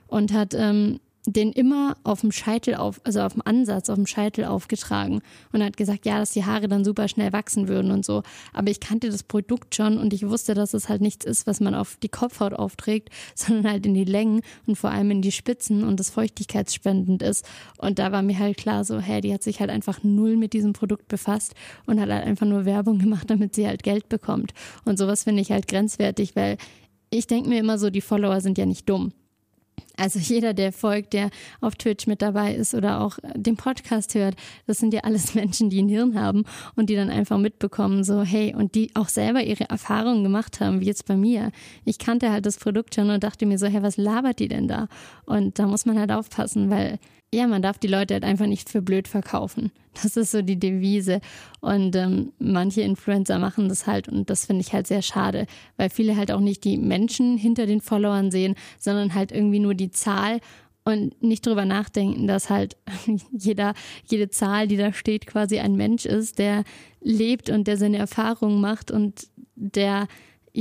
und 0.07 0.33
hat 0.33 0.53
ähm, 0.53 0.99
den 1.27 1.51
immer 1.51 1.97
auf 2.05 2.21
dem 2.21 2.31
Scheitel 2.31 2.75
auf, 2.75 3.01
also 3.03 3.19
auf 3.19 3.33
dem 3.33 3.41
Ansatz, 3.43 3.89
auf 3.89 3.95
dem 3.95 4.07
Scheitel 4.07 4.45
aufgetragen 4.45 5.21
und 5.51 5.61
hat 5.61 5.75
gesagt, 5.75 6.05
ja, 6.05 6.19
dass 6.19 6.31
die 6.31 6.45
Haare 6.45 6.69
dann 6.69 6.85
super 6.85 7.09
schnell 7.09 7.33
wachsen 7.33 7.67
würden 7.67 7.91
und 7.91 8.05
so. 8.05 8.23
Aber 8.53 8.71
ich 8.71 8.79
kannte 8.79 9.09
das 9.09 9.23
Produkt 9.23 9.75
schon 9.75 9.97
und 9.97 10.13
ich 10.13 10.27
wusste, 10.27 10.53
dass 10.53 10.73
es 10.73 10.87
halt 10.87 11.01
nichts 11.01 11.25
ist, 11.25 11.45
was 11.45 11.59
man 11.59 11.75
auf 11.75 11.97
die 12.01 12.07
Kopfhaut 12.07 12.53
aufträgt, 12.53 13.09
sondern 13.35 13.69
halt 13.69 13.85
in 13.85 13.93
die 13.93 14.05
Längen 14.05 14.41
und 14.65 14.77
vor 14.77 14.89
allem 14.89 15.11
in 15.11 15.21
die 15.21 15.33
Spitzen 15.33 15.83
und 15.83 15.99
das 15.99 16.09
feuchtigkeitsspendend 16.11 17.21
ist. 17.21 17.45
Und 17.77 17.99
da 17.99 18.13
war 18.13 18.21
mir 18.21 18.39
halt 18.39 18.55
klar 18.55 18.85
so, 18.85 18.99
hey, 18.99 19.19
die 19.19 19.33
hat 19.33 19.43
sich 19.43 19.59
halt 19.59 19.69
einfach 19.69 20.03
null 20.03 20.37
mit 20.37 20.53
diesem 20.53 20.71
Produkt 20.71 21.09
befasst 21.09 21.55
und 21.85 21.99
hat 21.99 22.09
halt 22.09 22.25
einfach 22.25 22.47
nur 22.47 22.63
Werbung 22.63 22.99
gemacht, 23.07 23.29
damit 23.29 23.53
sie 23.53 23.67
halt 23.67 23.83
Geld 23.83 24.07
bekommt. 24.07 24.53
Und 24.85 24.97
sowas 24.97 25.25
finde 25.25 25.41
ich 25.41 25.51
halt 25.51 25.67
grenzwertig, 25.67 26.37
weil 26.37 26.57
ich 27.09 27.27
denke 27.27 27.49
mir 27.49 27.59
immer 27.59 27.77
so, 27.77 27.89
die 27.89 28.01
Follower 28.01 28.39
sind 28.39 28.57
ja 28.57 28.65
nicht 28.65 28.87
dumm. 28.87 29.11
Also 29.97 30.19
jeder, 30.19 30.53
der 30.53 30.71
folgt, 30.71 31.13
der 31.13 31.29
auf 31.59 31.75
Twitch 31.75 32.05
mit 32.07 32.21
dabei 32.21 32.53
ist 32.53 32.75
oder 32.75 33.01
auch 33.01 33.17
den 33.35 33.57
Podcast 33.57 34.13
hört, 34.15 34.35
das 34.67 34.77
sind 34.77 34.93
ja 34.93 35.01
alles 35.01 35.33
Menschen, 35.35 35.69
die 35.69 35.81
ein 35.81 35.89
Hirn 35.89 36.19
haben 36.19 36.45
und 36.75 36.89
die 36.89 36.95
dann 36.95 37.09
einfach 37.09 37.37
mitbekommen, 37.37 38.03
so 38.03 38.21
hey, 38.21 38.55
und 38.55 38.75
die 38.75 38.91
auch 38.95 39.09
selber 39.09 39.43
ihre 39.43 39.69
Erfahrungen 39.69 40.23
gemacht 40.23 40.59
haben, 40.59 40.81
wie 40.81 40.85
jetzt 40.85 41.07
bei 41.07 41.17
mir. 41.17 41.51
Ich 41.83 41.97
kannte 41.97 42.31
halt 42.31 42.45
das 42.45 42.57
Produkt 42.57 42.95
schon 42.95 43.09
und 43.09 43.23
dachte 43.23 43.45
mir 43.45 43.57
so, 43.57 43.65
hey, 43.67 43.81
was 43.81 43.97
labert 43.97 44.39
die 44.39 44.47
denn 44.47 44.67
da? 44.67 44.87
Und 45.25 45.59
da 45.59 45.65
muss 45.65 45.85
man 45.85 45.99
halt 45.99 46.11
aufpassen, 46.11 46.69
weil 46.69 46.99
ja, 47.33 47.45
man 47.47 47.61
darf 47.61 47.77
die 47.77 47.87
Leute 47.87 48.13
halt 48.13 48.23
einfach 48.23 48.45
nicht 48.45 48.69
für 48.69 48.81
blöd 48.81 49.07
verkaufen. 49.07 49.71
Das 50.01 50.15
ist 50.15 50.31
so 50.31 50.41
die 50.41 50.59
Devise. 50.59 51.21
Und 51.59 51.95
ähm, 51.95 52.31
manche 52.39 52.81
Influencer 52.81 53.39
machen 53.39 53.67
das 53.67 53.87
halt 53.87 54.07
und 54.07 54.29
das 54.29 54.45
finde 54.45 54.61
ich 54.61 54.73
halt 54.73 54.87
sehr 54.87 55.01
schade, 55.01 55.47
weil 55.75 55.89
viele 55.89 56.15
halt 56.15 56.31
auch 56.31 56.39
nicht 56.39 56.63
die 56.63 56.77
Menschen 56.77 57.37
hinter 57.37 57.65
den 57.65 57.81
Followern 57.81 58.31
sehen, 58.31 58.55
sondern 58.77 59.13
halt 59.13 59.31
irgendwie 59.31 59.59
nur 59.59 59.73
die 59.73 59.91
Zahl 59.91 60.39
und 60.85 61.21
nicht 61.21 61.45
drüber 61.45 61.65
nachdenken, 61.65 62.27
dass 62.27 62.49
halt 62.49 62.77
jeder, 63.31 63.73
jede 64.05 64.29
Zahl, 64.29 64.67
die 64.67 64.77
da 64.77 64.93
steht, 64.93 65.27
quasi 65.27 65.59
ein 65.59 65.75
Mensch 65.75 66.05
ist, 66.05 66.39
der 66.39 66.63
lebt 67.01 67.49
und 67.49 67.67
der 67.67 67.77
seine 67.77 67.97
Erfahrungen 67.97 68.61
macht 68.61 68.91
und 68.91 69.27
der 69.55 70.07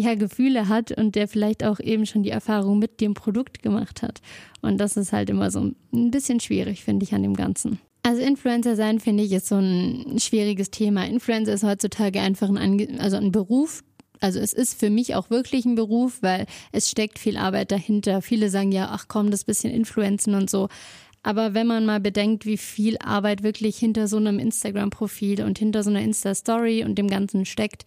ja 0.01 0.15
Gefühle 0.15 0.69
hat 0.69 0.93
und 0.93 1.15
der 1.15 1.29
vielleicht 1.29 1.65
auch 1.65 1.81
eben 1.81 2.07
schon 2.07 2.23
die 2.23 2.31
Erfahrung 2.31 2.79
mit 2.79 3.01
dem 3.01 3.15
Produkt 3.15 3.63
gemacht 3.63 4.03
hat. 4.03 4.21
Und 4.63 4.79
das 4.79 4.97
ist 4.97 5.13
halt 5.13 5.31
immer 5.31 5.51
so 5.51 5.61
ein 5.93 6.11
bisschen 6.11 6.41
schwierig, 6.41 6.85
finde 6.85 7.05
ich, 7.05 7.15
an 7.15 7.23
dem 7.23 7.35
Ganzen. 7.35 7.79
Also 8.03 8.23
Influencer 8.23 8.77
sein, 8.77 9.01
finde 9.01 9.25
ich, 9.25 9.33
ist 9.33 9.49
so 9.49 9.57
ein 9.57 10.19
schwieriges 10.19 10.71
Thema. 10.71 11.07
Influencer 11.07 11.53
ist 11.53 11.65
heutzutage 11.65 12.21
einfach 12.21 12.49
ein, 12.49 13.01
also 13.01 13.17
ein 13.17 13.33
Beruf, 13.33 13.83
also 14.21 14.39
es 14.39 14.53
ist 14.53 14.79
für 14.79 14.91
mich 14.91 15.15
auch 15.15 15.31
wirklich 15.31 15.65
ein 15.65 15.75
Beruf, 15.75 16.19
weil 16.23 16.47
es 16.73 16.91
steckt 16.91 17.19
viel 17.19 17.37
Arbeit 17.37 17.71
dahinter. 17.71 18.23
Viele 18.23 18.51
sagen 18.51 18.73
ja, 18.73 18.89
ach 18.91 19.07
komm, 19.09 19.31
das 19.31 19.45
bisschen 19.45 19.73
Influenzen 19.73 20.35
und 20.35 20.49
so. 20.51 20.69
Aber 21.23 21.55
wenn 21.55 21.67
man 21.67 21.85
mal 21.85 22.01
bedenkt, 22.01 22.47
wie 22.47 22.57
viel 22.57 22.97
Arbeit 22.99 23.43
wirklich 23.43 23.77
hinter 23.77 24.07
so 24.07 24.17
einem 24.17 24.39
Instagram-Profil 24.39 25.43
und 25.43 25.59
hinter 25.59 25.83
so 25.83 25.91
einer 25.91 26.01
Insta-Story 26.01 26.85
und 26.85 26.97
dem 26.97 27.09
Ganzen 27.09 27.45
steckt, 27.45 27.85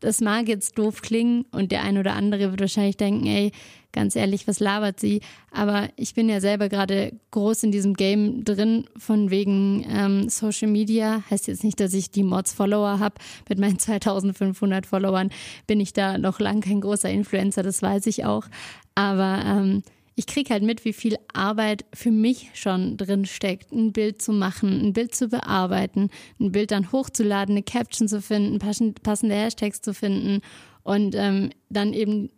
das 0.00 0.20
mag 0.20 0.48
jetzt 0.48 0.78
doof 0.78 1.02
klingen 1.02 1.44
und 1.50 1.72
der 1.72 1.82
ein 1.82 1.98
oder 1.98 2.14
andere 2.14 2.50
wird 2.50 2.60
wahrscheinlich 2.60 2.96
denken, 2.96 3.26
ey, 3.26 3.52
ganz 3.92 4.16
ehrlich, 4.16 4.46
was 4.46 4.60
labert 4.60 5.00
sie? 5.00 5.20
Aber 5.50 5.88
ich 5.96 6.14
bin 6.14 6.28
ja 6.28 6.40
selber 6.40 6.68
gerade 6.68 7.12
groß 7.30 7.62
in 7.62 7.72
diesem 7.72 7.94
Game 7.94 8.44
drin, 8.44 8.84
von 8.98 9.30
wegen 9.30 9.86
ähm, 9.88 10.28
Social 10.28 10.68
Media. 10.68 11.22
Heißt 11.30 11.46
jetzt 11.46 11.64
nicht, 11.64 11.80
dass 11.80 11.94
ich 11.94 12.10
die 12.10 12.24
Mods-Follower 12.24 12.98
habe. 12.98 13.14
Mit 13.48 13.58
meinen 13.58 13.78
2500 13.84 14.84
Followern 14.84 15.30
bin 15.66 15.80
ich 15.80 15.92
da 15.92 16.18
noch 16.18 16.40
lang 16.40 16.60
kein 16.60 16.80
großer 16.80 17.08
Influencer, 17.08 17.62
das 17.62 17.80
weiß 17.80 18.06
ich 18.06 18.24
auch. 18.24 18.44
Aber 18.94 19.42
ähm, 19.46 19.82
ich 20.16 20.26
kriege 20.26 20.50
halt 20.50 20.62
mit, 20.62 20.84
wie 20.84 20.92
viel 20.92 21.16
Arbeit 21.32 21.84
für 21.92 22.10
mich 22.10 22.50
schon 22.54 22.96
drin 22.96 23.24
steckt, 23.26 23.72
ein 23.72 23.92
Bild 23.92 24.22
zu 24.22 24.32
machen, 24.32 24.80
ein 24.80 24.92
Bild 24.92 25.14
zu 25.14 25.28
bearbeiten, 25.28 26.10
ein 26.40 26.52
Bild 26.52 26.70
dann 26.70 26.92
hochzuladen, 26.92 27.54
eine 27.54 27.62
Caption 27.62 28.06
zu 28.06 28.22
finden, 28.22 28.58
passende 28.58 29.34
Hashtags 29.34 29.80
zu 29.80 29.92
finden 29.92 30.40
und 30.82 31.14
ähm, 31.16 31.50
dann 31.68 31.92
eben 31.92 32.30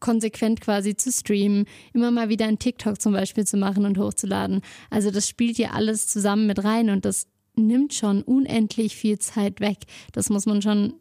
konsequent 0.00 0.60
quasi 0.60 0.96
zu 0.96 1.12
streamen, 1.12 1.66
immer 1.92 2.10
mal 2.10 2.28
wieder 2.28 2.46
ein 2.46 2.58
TikTok 2.58 3.00
zum 3.00 3.12
Beispiel 3.12 3.46
zu 3.46 3.56
machen 3.56 3.84
und 3.84 3.98
hochzuladen. 3.98 4.62
Also 4.90 5.10
das 5.10 5.28
spielt 5.28 5.58
ja 5.58 5.70
alles 5.70 6.08
zusammen 6.08 6.46
mit 6.46 6.64
rein 6.64 6.90
und 6.90 7.04
das 7.04 7.26
nimmt 7.56 7.94
schon 7.94 8.22
unendlich 8.22 8.96
viel 8.96 9.18
Zeit 9.18 9.60
weg. 9.60 9.78
Das 10.12 10.28
muss 10.28 10.46
man 10.46 10.62
schon 10.62 10.94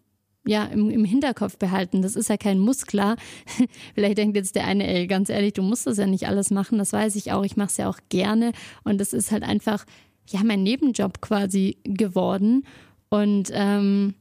ja, 0.48 0.66
im, 0.66 0.90
im 0.90 1.06
Hinterkopf 1.06 1.58
behalten. 1.58 2.02
Das 2.02 2.16
ist 2.16 2.30
ja 2.30 2.38
kein 2.38 2.60
Muskler. 2.60 3.16
Vielleicht 3.96 4.18
denkt 4.18 4.38
jetzt 4.38 4.56
der 4.56 4.66
eine, 4.66 4.88
ey, 4.88 5.08
ganz 5.08 5.30
ehrlich, 5.30 5.54
du 5.54 5.64
musst 5.64 5.88
das 5.88 5.98
ja 5.98 6.06
nicht 6.06 6.28
alles 6.28 6.52
machen. 6.52 6.78
Das 6.78 6.94
weiß 6.94 7.16
ich 7.16 7.32
auch. 7.32 7.44
Ich 7.44 7.58
mache 7.58 7.70
es 7.70 7.78
ja 7.78 7.90
auch 7.90 8.00
gerne. 8.10 8.52
Und 8.84 9.00
das 9.00 9.14
ist 9.14 9.32
halt 9.32 9.44
einfach, 9.44 9.86
ja, 10.30 10.42
mein 10.44 10.64
Nebenjob 10.64 11.22
quasi 11.22 11.78
geworden. 11.84 12.66
Und 13.10 13.50
ähm, 13.54 14.16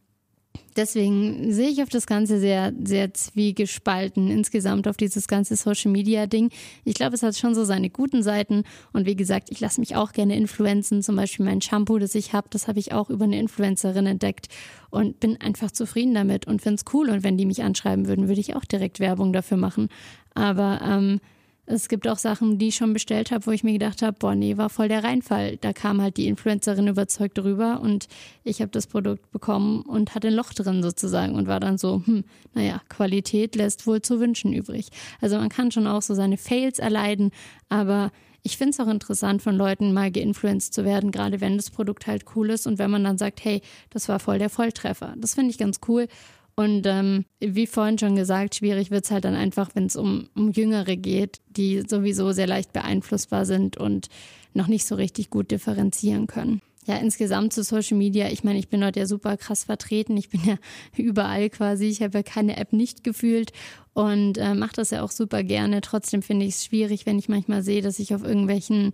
deswegen 0.76 1.52
sehe 1.52 1.68
ich 1.68 1.82
auf 1.82 1.88
das 1.88 2.06
Ganze 2.06 2.40
sehr, 2.40 2.72
sehr 2.82 3.12
zwiegespalten 3.14 4.30
insgesamt 4.30 4.88
auf 4.88 4.96
dieses 4.96 5.28
ganze 5.28 5.56
Social 5.56 5.90
Media 5.90 6.26
Ding. 6.26 6.50
Ich 6.84 6.94
glaube, 6.94 7.14
es 7.14 7.22
hat 7.22 7.36
schon 7.36 7.54
so 7.54 7.64
seine 7.64 7.90
guten 7.90 8.22
Seiten. 8.22 8.64
Und 8.92 9.06
wie 9.06 9.16
gesagt, 9.16 9.50
ich 9.50 9.60
lasse 9.60 9.80
mich 9.80 9.96
auch 9.96 10.12
gerne 10.12 10.36
influenzen. 10.36 11.02
Zum 11.02 11.16
Beispiel 11.16 11.44
mein 11.44 11.60
Shampoo, 11.60 11.98
das 11.98 12.14
ich 12.14 12.32
habe, 12.32 12.48
das 12.50 12.68
habe 12.68 12.78
ich 12.78 12.92
auch 12.92 13.10
über 13.10 13.24
eine 13.24 13.38
Influencerin 13.38 14.06
entdeckt 14.06 14.48
und 14.90 15.20
bin 15.20 15.40
einfach 15.40 15.70
zufrieden 15.70 16.14
damit 16.14 16.46
und 16.46 16.62
finde 16.62 16.76
es 16.76 16.94
cool. 16.94 17.10
Und 17.10 17.22
wenn 17.22 17.36
die 17.36 17.46
mich 17.46 17.62
anschreiben 17.62 18.06
würden, 18.06 18.28
würde 18.28 18.40
ich 18.40 18.56
auch 18.56 18.64
direkt 18.64 19.00
Werbung 19.00 19.32
dafür 19.32 19.56
machen. 19.56 19.88
Aber 20.34 20.80
ähm, 20.82 21.20
es 21.66 21.88
gibt 21.88 22.06
auch 22.06 22.18
Sachen, 22.18 22.58
die 22.58 22.68
ich 22.68 22.76
schon 22.76 22.92
bestellt 22.92 23.30
habe, 23.30 23.46
wo 23.46 23.50
ich 23.50 23.64
mir 23.64 23.72
gedacht 23.72 24.02
habe, 24.02 24.16
boah, 24.18 24.34
nee, 24.34 24.56
war 24.56 24.68
voll 24.68 24.88
der 24.88 25.02
Reinfall. 25.02 25.56
Da 25.56 25.72
kam 25.72 26.00
halt 26.02 26.16
die 26.16 26.26
Influencerin 26.26 26.88
überzeugt 26.88 27.38
rüber 27.38 27.80
und 27.80 28.06
ich 28.42 28.60
habe 28.60 28.70
das 28.70 28.86
Produkt 28.86 29.30
bekommen 29.32 29.82
und 29.82 30.14
hatte 30.14 30.28
ein 30.28 30.34
Loch 30.34 30.52
drin 30.52 30.82
sozusagen 30.82 31.34
und 31.34 31.46
war 31.46 31.60
dann 31.60 31.78
so, 31.78 32.02
hm, 32.04 32.24
naja, 32.52 32.82
Qualität 32.88 33.56
lässt 33.56 33.86
wohl 33.86 34.02
zu 34.02 34.20
wünschen 34.20 34.52
übrig. 34.52 34.88
Also 35.20 35.38
man 35.38 35.48
kann 35.48 35.70
schon 35.70 35.86
auch 35.86 36.02
so 36.02 36.14
seine 36.14 36.36
Fails 36.36 36.78
erleiden, 36.78 37.30
aber 37.68 38.10
ich 38.42 38.58
finde 38.58 38.72
es 38.72 38.80
auch 38.80 38.88
interessant, 38.88 39.40
von 39.40 39.56
Leuten 39.56 39.94
mal 39.94 40.10
geinfluenced 40.10 40.74
zu 40.74 40.84
werden, 40.84 41.12
gerade 41.12 41.40
wenn 41.40 41.56
das 41.56 41.70
Produkt 41.70 42.06
halt 42.06 42.24
cool 42.36 42.50
ist 42.50 42.66
und 42.66 42.78
wenn 42.78 42.90
man 42.90 43.02
dann 43.02 43.16
sagt, 43.16 43.42
hey, 43.42 43.62
das 43.88 44.06
war 44.10 44.18
voll 44.18 44.38
der 44.38 44.50
Volltreffer. 44.50 45.14
Das 45.16 45.34
finde 45.34 45.50
ich 45.50 45.56
ganz 45.56 45.80
cool. 45.88 46.08
Und 46.56 46.86
ähm, 46.86 47.24
wie 47.40 47.66
vorhin 47.66 47.98
schon 47.98 48.14
gesagt, 48.14 48.56
schwierig 48.56 48.90
wird 48.90 49.04
es 49.04 49.10
halt 49.10 49.24
dann 49.24 49.34
einfach, 49.34 49.70
wenn 49.74 49.86
es 49.86 49.96
um, 49.96 50.28
um 50.36 50.52
Jüngere 50.52 50.96
geht, 50.96 51.40
die 51.48 51.82
sowieso 51.86 52.32
sehr 52.32 52.46
leicht 52.46 52.72
beeinflussbar 52.72 53.44
sind 53.44 53.76
und 53.76 54.08
noch 54.52 54.68
nicht 54.68 54.86
so 54.86 54.94
richtig 54.94 55.30
gut 55.30 55.50
differenzieren 55.50 56.28
können. 56.28 56.62
Ja, 56.86 56.96
insgesamt 56.96 57.54
zu 57.54 57.62
Social 57.62 57.96
Media, 57.96 58.28
ich 58.28 58.44
meine, 58.44 58.58
ich 58.58 58.68
bin 58.68 58.82
dort 58.82 58.96
ja 58.96 59.06
super 59.06 59.36
krass 59.36 59.64
vertreten. 59.64 60.16
Ich 60.16 60.28
bin 60.28 60.42
ja 60.44 60.56
überall 60.96 61.48
quasi. 61.50 61.86
Ich 61.86 62.02
habe 62.02 62.18
ja 62.18 62.22
keine 62.22 62.56
App 62.56 62.72
nicht 62.72 63.02
gefühlt 63.02 63.52
und 63.94 64.38
äh, 64.38 64.54
mache 64.54 64.76
das 64.76 64.90
ja 64.90 65.02
auch 65.02 65.10
super 65.10 65.42
gerne. 65.42 65.80
Trotzdem 65.80 66.22
finde 66.22 66.46
ich 66.46 66.56
es 66.56 66.64
schwierig, 66.64 67.06
wenn 67.06 67.18
ich 67.18 67.28
manchmal 67.28 67.62
sehe, 67.62 67.82
dass 67.82 67.98
ich 67.98 68.14
auf 68.14 68.22
irgendwelchen 68.22 68.92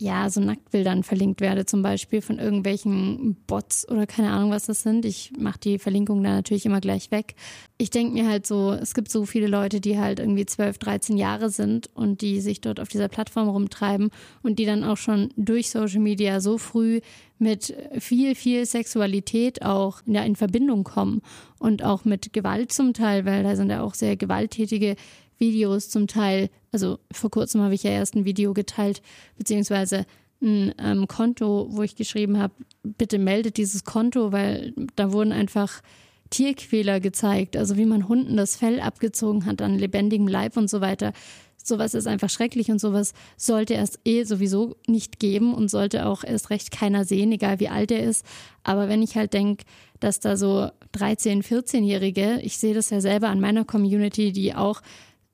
ja, 0.00 0.30
so 0.30 0.40
Nacktbildern 0.40 1.02
verlinkt 1.02 1.40
werde, 1.40 1.66
zum 1.66 1.82
Beispiel 1.82 2.22
von 2.22 2.38
irgendwelchen 2.38 3.36
Bots 3.48 3.88
oder 3.88 4.06
keine 4.06 4.30
Ahnung, 4.30 4.52
was 4.52 4.66
das 4.66 4.82
sind. 4.82 5.04
Ich 5.04 5.32
mache 5.36 5.58
die 5.58 5.78
Verlinkung 5.80 6.22
da 6.22 6.30
natürlich 6.30 6.66
immer 6.66 6.80
gleich 6.80 7.10
weg. 7.10 7.34
Ich 7.78 7.90
denke 7.90 8.12
mir 8.12 8.28
halt 8.28 8.46
so, 8.46 8.72
es 8.72 8.94
gibt 8.94 9.10
so 9.10 9.26
viele 9.26 9.48
Leute, 9.48 9.80
die 9.80 9.98
halt 9.98 10.20
irgendwie 10.20 10.46
12, 10.46 10.78
13 10.78 11.16
Jahre 11.16 11.50
sind 11.50 11.90
und 11.94 12.20
die 12.20 12.40
sich 12.40 12.60
dort 12.60 12.78
auf 12.78 12.88
dieser 12.88 13.08
Plattform 13.08 13.48
rumtreiben 13.48 14.10
und 14.42 14.60
die 14.60 14.66
dann 14.66 14.84
auch 14.84 14.96
schon 14.96 15.30
durch 15.36 15.70
Social 15.70 16.00
Media 16.00 16.40
so 16.40 16.58
früh 16.58 17.00
mit 17.40 17.74
viel, 17.98 18.36
viel 18.36 18.66
Sexualität 18.66 19.62
auch 19.62 20.00
ja, 20.06 20.22
in 20.22 20.36
Verbindung 20.36 20.84
kommen 20.84 21.22
und 21.58 21.82
auch 21.82 22.04
mit 22.04 22.32
Gewalt 22.32 22.72
zum 22.72 22.94
Teil, 22.94 23.24
weil 23.24 23.42
da 23.42 23.56
sind 23.56 23.70
ja 23.70 23.82
auch 23.82 23.94
sehr 23.94 24.16
gewalttätige 24.16 24.94
Videos 25.38 25.88
zum 25.88 26.06
Teil, 26.06 26.50
also 26.72 26.98
vor 27.12 27.30
kurzem 27.30 27.60
habe 27.62 27.74
ich 27.74 27.82
ja 27.82 27.90
erst 27.90 28.14
ein 28.14 28.24
Video 28.24 28.54
geteilt, 28.54 29.02
beziehungsweise 29.36 30.06
ein 30.40 30.74
ähm, 30.78 31.08
Konto, 31.08 31.68
wo 31.70 31.82
ich 31.82 31.96
geschrieben 31.96 32.38
habe, 32.38 32.54
bitte 32.82 33.18
meldet 33.18 33.56
dieses 33.56 33.84
Konto, 33.84 34.32
weil 34.32 34.72
da 34.94 35.12
wurden 35.12 35.32
einfach 35.32 35.82
Tierquäler 36.30 37.00
gezeigt, 37.00 37.56
also 37.56 37.76
wie 37.76 37.86
man 37.86 38.08
Hunden 38.08 38.36
das 38.36 38.56
Fell 38.56 38.80
abgezogen 38.80 39.46
hat 39.46 39.62
an 39.62 39.78
lebendigem 39.78 40.28
Leib 40.28 40.56
und 40.56 40.68
so 40.70 40.80
weiter. 40.80 41.12
Sowas 41.56 41.94
ist 41.94 42.06
einfach 42.06 42.30
schrecklich 42.30 42.70
und 42.70 42.80
sowas 42.80 43.12
sollte 43.36 43.74
es 43.74 43.98
eh 44.04 44.24
sowieso 44.24 44.76
nicht 44.86 45.18
geben 45.18 45.54
und 45.54 45.70
sollte 45.70 46.06
auch 46.06 46.24
erst 46.24 46.50
recht 46.50 46.70
keiner 46.70 47.04
sehen, 47.04 47.32
egal 47.32 47.60
wie 47.60 47.68
alt 47.68 47.90
er 47.90 48.02
ist. 48.04 48.24
Aber 48.62 48.88
wenn 48.88 49.02
ich 49.02 49.16
halt 49.16 49.34
denke, 49.34 49.64
dass 50.00 50.20
da 50.20 50.36
so 50.36 50.70
13-, 50.94 51.42
14-Jährige, 51.42 52.40
ich 52.42 52.58
sehe 52.58 52.74
das 52.74 52.90
ja 52.90 53.00
selber 53.00 53.28
an 53.28 53.40
meiner 53.40 53.64
Community, 53.64 54.32
die 54.32 54.54
auch 54.54 54.80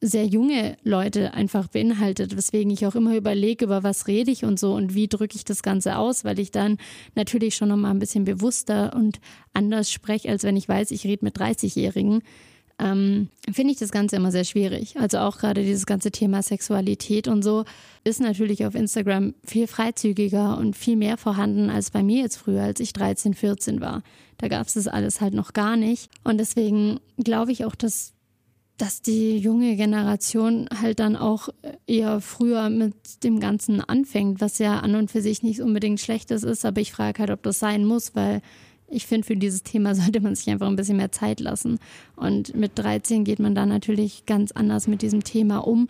sehr 0.01 0.27
junge 0.27 0.77
Leute 0.83 1.33
einfach 1.35 1.69
beinhaltet, 1.69 2.37
weswegen 2.37 2.71
ich 2.71 2.87
auch 2.87 2.95
immer 2.95 3.17
überlege, 3.17 3.65
über 3.65 3.83
was 3.83 4.07
rede 4.07 4.31
ich 4.31 4.45
und 4.45 4.59
so 4.59 4.75
und 4.75 4.95
wie 4.95 5.09
drücke 5.09 5.37
ich 5.37 5.45
das 5.45 5.63
Ganze 5.63 5.97
aus, 5.97 6.25
weil 6.25 6.39
ich 6.39 6.51
dann 6.51 6.77
natürlich 7.15 7.57
schon 7.57 7.69
nochmal 7.69 7.93
ein 7.93 7.99
bisschen 7.99 8.25
bewusster 8.25 8.95
und 8.95 9.21
anders 9.55 9.91
spreche, 9.91 10.29
als 10.29 10.43
wenn 10.43 10.57
ich 10.57 10.69
weiß, 10.69 10.91
ich 10.91 11.05
rede 11.05 11.25
mit 11.25 11.39
30-Jährigen. 11.39 12.23
ähm, 12.79 13.29
finde 13.53 13.73
ich 13.73 13.79
das 13.79 13.93
Ganze 13.93 14.17
immer 14.17 14.33
sehr 14.33 14.45
schwierig. 14.45 14.97
Also 14.99 15.19
auch 15.19 15.39
gerade 15.39 15.63
dieses 15.63 15.87
ganze 15.87 16.11
Thema 16.11 16.43
Sexualität 16.43 17.29
und 17.29 17.43
so 17.43 17.65
ist 18.03 18.21
natürlich 18.21 18.67
auf 18.67 18.75
Instagram 18.75 19.35
viel 19.45 19.67
freizügiger 19.69 20.59
und 20.59 20.77
viel 20.77 20.97
mehr 20.97 21.17
vorhanden 21.17 21.71
als 21.71 21.91
bei 21.91 22.03
mir 22.03 22.23
jetzt 22.23 22.37
früher, 22.37 22.63
als 22.63 22.81
ich 22.81 22.93
13, 22.93 23.35
14 23.35 23.81
war. 23.81 24.03
Da 24.39 24.49
gab 24.49 24.67
es 24.67 24.75
das 24.75 24.89
alles 24.89 25.21
halt 25.21 25.35
noch 25.35 25.53
gar 25.53 25.77
nicht. 25.77 26.11
Und 26.25 26.39
deswegen 26.39 26.99
glaube 27.17 27.53
ich 27.53 27.65
auch, 27.65 27.77
dass 27.77 28.14
dass 28.77 29.03
die 29.03 29.39
junge 29.39 29.77
Generation 29.77 30.69
halt 30.81 30.99
dann 30.99 31.17
auch 31.17 31.49
eher 31.87 32.21
früher 32.21 32.71
mit 32.71 33.23
dem 33.23 33.39
Ganzen 33.39 33.81
anfängt, 33.81 34.41
was 34.41 34.59
ja 34.59 34.81
an 34.81 34.97
und 34.97 35.11
für 35.11 35.21
sich 35.21 35.43
nicht 35.43 35.61
unbedingt 35.61 36.01
schlechtes 36.01 36.43
ist, 36.43 36.65
aber 36.65 36.81
ich 36.81 36.93
frage 36.93 37.21
halt, 37.21 37.31
ob 37.31 37.43
das 37.45 37.61
sein 37.61 37.85
muss, 37.85 38.17
weil 38.17 38.43
ich 38.89 39.07
finde, 39.07 39.27
für 39.27 39.37
dieses 39.37 39.63
Thema 39.63 39.95
sollte 39.95 40.21
man 40.21 40.35
sich 40.35 40.49
einfach 40.51 40.67
ein 40.67 40.77
bisschen 40.77 40.97
mehr 40.97 41.13
Zeit 41.13 41.41
lassen. 41.41 41.79
Und 42.17 42.55
mit 42.55 42.73
13 42.75 43.25
geht 43.25 43.39
man 43.39 43.55
da 43.55 43.67
natürlich 43.67 44.27
ganz 44.27 44.53
anders 44.53 44.89
mit 44.89 45.03
diesem 45.03 45.23
Thema 45.23 45.59
um, 45.59 45.89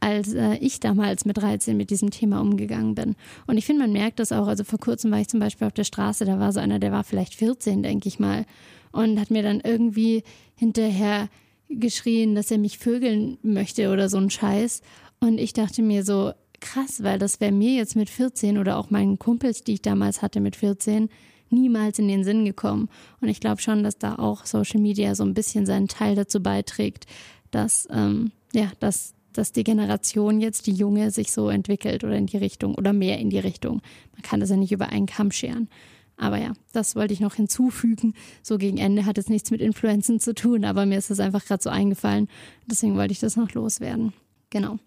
als 0.00 0.34
äh, 0.34 0.56
ich 0.56 0.78
damals 0.78 1.24
mit 1.24 1.38
13 1.38 1.76
mit 1.76 1.90
diesem 1.90 2.10
Thema 2.10 2.40
umgegangen 2.40 2.94
bin. 2.94 3.16
Und 3.46 3.56
ich 3.56 3.64
finde, 3.64 3.82
man 3.82 3.92
merkt 3.92 4.18
das 4.18 4.30
auch. 4.30 4.46
Also 4.46 4.62
vor 4.62 4.78
kurzem 4.78 5.10
war 5.10 5.20
ich 5.20 5.28
zum 5.28 5.40
Beispiel 5.40 5.66
auf 5.66 5.72
der 5.72 5.84
Straße, 5.84 6.26
da 6.26 6.38
war 6.38 6.52
so 6.52 6.60
einer, 6.60 6.78
der 6.78 6.92
war 6.92 7.02
vielleicht 7.02 7.34
14, 7.34 7.82
denke 7.82 8.08
ich 8.08 8.18
mal, 8.18 8.44
und 8.92 9.18
hat 9.18 9.30
mir 9.30 9.42
dann 9.42 9.60
irgendwie 9.60 10.22
hinterher 10.54 11.28
geschrien, 11.68 12.34
dass 12.34 12.50
er 12.50 12.58
mich 12.58 12.78
vögeln 12.78 13.38
möchte 13.42 13.90
oder 13.90 14.08
so 14.08 14.18
ein 14.18 14.30
Scheiß. 14.30 14.82
Und 15.20 15.38
ich 15.38 15.52
dachte 15.52 15.82
mir 15.82 16.04
so, 16.04 16.32
krass, 16.60 17.02
weil 17.02 17.18
das 17.18 17.40
wäre 17.40 17.52
mir 17.52 17.74
jetzt 17.74 17.96
mit 17.96 18.10
14 18.10 18.58
oder 18.58 18.76
auch 18.78 18.90
meinen 18.90 19.18
Kumpels, 19.18 19.62
die 19.62 19.74
ich 19.74 19.82
damals 19.82 20.22
hatte 20.22 20.40
mit 20.40 20.56
14, 20.56 21.08
niemals 21.50 21.98
in 21.98 22.08
den 22.08 22.24
Sinn 22.24 22.44
gekommen. 22.44 22.88
Und 23.20 23.28
ich 23.28 23.40
glaube 23.40 23.60
schon, 23.60 23.82
dass 23.82 23.98
da 23.98 24.16
auch 24.16 24.46
Social 24.46 24.80
Media 24.80 25.14
so 25.14 25.24
ein 25.24 25.34
bisschen 25.34 25.66
seinen 25.66 25.88
Teil 25.88 26.14
dazu 26.14 26.42
beiträgt, 26.42 27.06
dass, 27.50 27.86
ähm, 27.90 28.32
ja, 28.52 28.72
dass, 28.80 29.14
dass 29.32 29.52
die 29.52 29.64
Generation 29.64 30.40
jetzt, 30.40 30.66
die 30.66 30.72
Junge, 30.72 31.10
sich 31.10 31.32
so 31.32 31.48
entwickelt 31.48 32.04
oder 32.04 32.16
in 32.16 32.26
die 32.26 32.38
Richtung 32.38 32.74
oder 32.74 32.92
mehr 32.92 33.18
in 33.18 33.30
die 33.30 33.38
Richtung. 33.38 33.80
Man 34.12 34.22
kann 34.22 34.40
das 34.40 34.50
ja 34.50 34.56
nicht 34.56 34.72
über 34.72 34.88
einen 34.88 35.06
Kamm 35.06 35.30
scheren. 35.30 35.68
Aber 36.16 36.38
ja, 36.38 36.52
das 36.72 36.96
wollte 36.96 37.12
ich 37.12 37.20
noch 37.20 37.34
hinzufügen. 37.34 38.14
So 38.42 38.58
gegen 38.58 38.78
Ende 38.78 39.04
hat 39.04 39.18
es 39.18 39.28
nichts 39.28 39.50
mit 39.50 39.60
Influenzen 39.60 40.18
zu 40.18 40.34
tun, 40.34 40.64
aber 40.64 40.86
mir 40.86 40.98
ist 40.98 41.10
das 41.10 41.20
einfach 41.20 41.44
gerade 41.44 41.62
so 41.62 41.70
eingefallen. 41.70 42.28
Deswegen 42.66 42.96
wollte 42.96 43.12
ich 43.12 43.20
das 43.20 43.36
noch 43.36 43.52
loswerden. 43.52 44.12
Genau. 44.48 44.78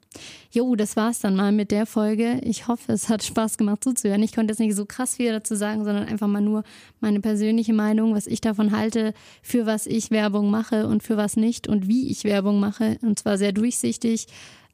Jo, 0.51 0.75
das 0.75 0.95
war's 0.95 1.19
dann 1.19 1.35
mal 1.35 1.51
mit 1.51 1.71
der 1.71 1.85
Folge. 1.85 2.39
Ich 2.43 2.67
hoffe, 2.67 2.93
es 2.93 3.09
hat 3.09 3.23
Spaß 3.23 3.57
gemacht 3.57 3.83
zuzuhören. 3.83 4.23
Ich 4.23 4.33
konnte 4.33 4.51
jetzt 4.51 4.59
nicht 4.59 4.75
so 4.75 4.85
krass 4.85 5.17
viel 5.17 5.31
dazu 5.31 5.53
sagen, 5.55 5.83
sondern 5.83 6.07
einfach 6.07 6.27
mal 6.27 6.41
nur 6.41 6.63
meine 7.01 7.19
persönliche 7.19 7.73
Meinung, 7.73 8.15
was 8.15 8.25
ich 8.25 8.41
davon 8.41 8.75
halte, 8.75 9.13
für 9.43 9.65
was 9.65 9.85
ich 9.85 10.11
Werbung 10.11 10.49
mache 10.49 10.87
und 10.87 11.03
für 11.03 11.17
was 11.17 11.35
nicht 11.35 11.67
und 11.67 11.87
wie 11.87 12.09
ich 12.09 12.23
Werbung 12.23 12.59
mache. 12.59 12.97
Und 13.01 13.19
zwar 13.19 13.37
sehr 13.37 13.51
durchsichtig. 13.51 14.27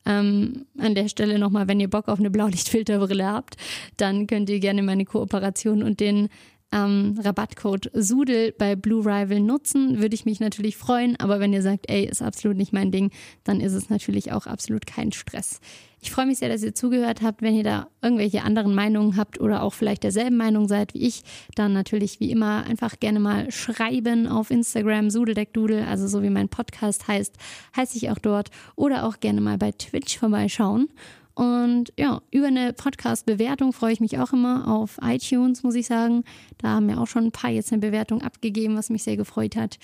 Ähm, 0.05 0.65
an 0.77 0.95
der 0.95 1.07
Stelle 1.09 1.39
nochmal, 1.39 1.67
wenn 1.67 1.79
ihr 1.79 1.89
Bock 1.89 2.07
auf 2.07 2.19
eine 2.19 2.29
Blaulichtfilterbrille 2.29 3.25
habt, 3.25 3.55
dann 3.97 4.27
könnt 4.27 4.49
ihr 4.49 4.59
gerne 4.59 4.83
meine 4.83 5.05
Kooperation 5.05 5.81
und 5.81 5.99
den 5.99 6.29
ähm, 6.71 7.19
Rabattcode 7.23 7.89
Sudel 7.93 8.51
bei 8.51 8.75
Blue 8.75 9.05
Rival 9.05 9.39
nutzen. 9.39 10.01
Würde 10.01 10.15
ich 10.15 10.25
mich 10.25 10.39
natürlich 10.39 10.77
freuen, 10.77 11.15
aber 11.19 11.39
wenn 11.39 11.53
ihr 11.53 11.61
sagt, 11.61 11.89
ey, 11.89 12.05
ist 12.05 12.21
absolut 12.21 12.57
nicht 12.57 12.73
mein 12.73 12.91
Ding, 12.91 13.11
dann 13.43 13.61
ist 13.61 13.73
es 13.73 13.89
natürlich 13.89 14.31
auch 14.31 14.45
absolut 14.45 14.85
kein 14.85 15.11
Stress. 15.11 15.59
Ich 16.05 16.11
freue 16.11 16.27
mich 16.27 16.37
sehr, 16.37 16.49
dass 16.49 16.61
ihr 16.61 16.75
zugehört 16.75 17.23
habt. 17.23 17.41
Wenn 17.41 17.55
ihr 17.55 17.63
da 17.63 17.87
irgendwelche 17.99 18.43
anderen 18.43 18.75
Meinungen 18.75 19.17
habt 19.17 19.41
oder 19.41 19.63
auch 19.63 19.73
vielleicht 19.73 20.03
derselben 20.03 20.37
Meinung 20.37 20.67
seid 20.67 20.93
wie 20.93 21.01
ich, 21.01 21.23
dann 21.55 21.73
natürlich 21.73 22.19
wie 22.19 22.29
immer 22.29 22.63
einfach 22.63 22.99
gerne 22.99 23.19
mal 23.19 23.49
schreiben 23.49 24.27
auf 24.27 24.51
Instagram 24.51 25.09
Sudeldeckdudel, 25.09 25.83
also 25.83 26.07
so 26.07 26.21
wie 26.21 26.29
mein 26.29 26.47
Podcast 26.47 27.07
heißt, 27.07 27.35
heiße 27.75 27.97
ich 27.97 28.11
auch 28.11 28.19
dort 28.19 28.51
oder 28.75 29.07
auch 29.07 29.19
gerne 29.19 29.41
mal 29.41 29.57
bei 29.57 29.71
Twitch 29.71 30.19
vorbeischauen. 30.19 30.89
Und 31.33 31.91
ja, 31.97 32.21
über 32.29 32.47
eine 32.47 32.73
Podcast-Bewertung 32.73 33.73
freue 33.73 33.93
ich 33.93 33.99
mich 33.99 34.19
auch 34.19 34.31
immer 34.31 34.67
auf 34.67 34.99
iTunes, 35.01 35.63
muss 35.63 35.73
ich 35.73 35.87
sagen. 35.87 36.23
Da 36.59 36.67
haben 36.67 36.85
mir 36.85 37.01
auch 37.01 37.07
schon 37.07 37.25
ein 37.25 37.31
paar 37.31 37.49
jetzt 37.49 37.73
eine 37.73 37.81
Bewertung 37.81 38.21
abgegeben, 38.21 38.77
was 38.77 38.91
mich 38.91 39.01
sehr 39.01 39.17
gefreut 39.17 39.55
hat. 39.55 39.79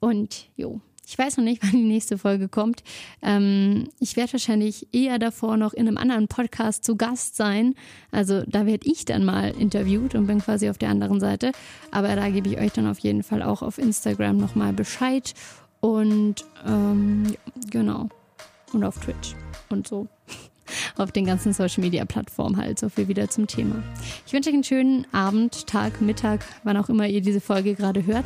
Und 0.00 0.50
jo, 0.54 0.82
ich 1.06 1.18
weiß 1.18 1.36
noch 1.36 1.44
nicht, 1.44 1.62
wann 1.62 1.72
die 1.72 1.82
nächste 1.82 2.18
Folge 2.18 2.48
kommt. 2.48 2.82
Ähm, 3.22 3.88
ich 4.00 4.16
werde 4.16 4.34
wahrscheinlich 4.34 4.88
eher 4.92 5.18
davor 5.18 5.56
noch 5.56 5.72
in 5.72 5.88
einem 5.88 5.98
anderen 5.98 6.28
Podcast 6.28 6.84
zu 6.84 6.96
Gast 6.96 7.36
sein. 7.36 7.74
Also 8.10 8.42
da 8.46 8.66
werde 8.66 8.86
ich 8.86 9.04
dann 9.04 9.24
mal 9.24 9.50
interviewt 9.50 10.14
und 10.14 10.26
bin 10.26 10.40
quasi 10.40 10.68
auf 10.70 10.78
der 10.78 10.90
anderen 10.90 11.20
Seite. 11.20 11.52
Aber 11.90 12.14
da 12.14 12.28
gebe 12.30 12.48
ich 12.48 12.58
euch 12.58 12.72
dann 12.72 12.86
auf 12.86 12.98
jeden 13.00 13.22
Fall 13.22 13.42
auch 13.42 13.62
auf 13.62 13.78
Instagram 13.78 14.36
nochmal 14.36 14.72
Bescheid. 14.72 15.34
Und 15.80 16.44
ähm, 16.66 17.34
genau. 17.70 18.08
Und 18.72 18.84
auf 18.84 18.98
Twitch 18.98 19.34
und 19.68 19.86
so 19.86 20.06
auf 20.96 21.12
den 21.12 21.26
ganzen 21.26 21.52
Social 21.52 21.82
Media 21.82 22.04
Plattformen 22.04 22.56
halt. 22.56 22.78
So 22.78 22.88
viel 22.88 23.08
wieder 23.08 23.28
zum 23.28 23.46
Thema. 23.46 23.82
Ich 24.26 24.32
wünsche 24.32 24.48
euch 24.48 24.54
einen 24.54 24.64
schönen 24.64 25.06
Abend, 25.12 25.66
Tag, 25.66 26.00
Mittag, 26.00 26.44
wann 26.62 26.76
auch 26.76 26.88
immer 26.88 27.06
ihr 27.06 27.20
diese 27.20 27.40
Folge 27.40 27.74
gerade 27.74 28.06
hört 28.06 28.24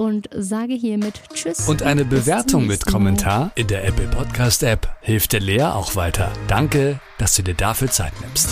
und 0.00 0.30
sage 0.34 0.72
hiermit 0.72 1.20
Tschüss. 1.34 1.68
Und 1.68 1.82
eine 1.82 2.06
Bewertung 2.06 2.66
mit 2.66 2.86
Kommentar 2.86 3.52
in 3.54 3.66
der 3.66 3.84
Apple 3.84 4.08
Podcast 4.08 4.62
App 4.62 4.88
hilft 5.02 5.34
der 5.34 5.40
Lea 5.40 5.64
auch 5.64 5.94
weiter. 5.94 6.32
Danke, 6.48 7.00
dass 7.18 7.36
du 7.36 7.42
dir 7.42 7.54
dafür 7.54 7.90
Zeit 7.90 8.14
nimmst. 8.22 8.48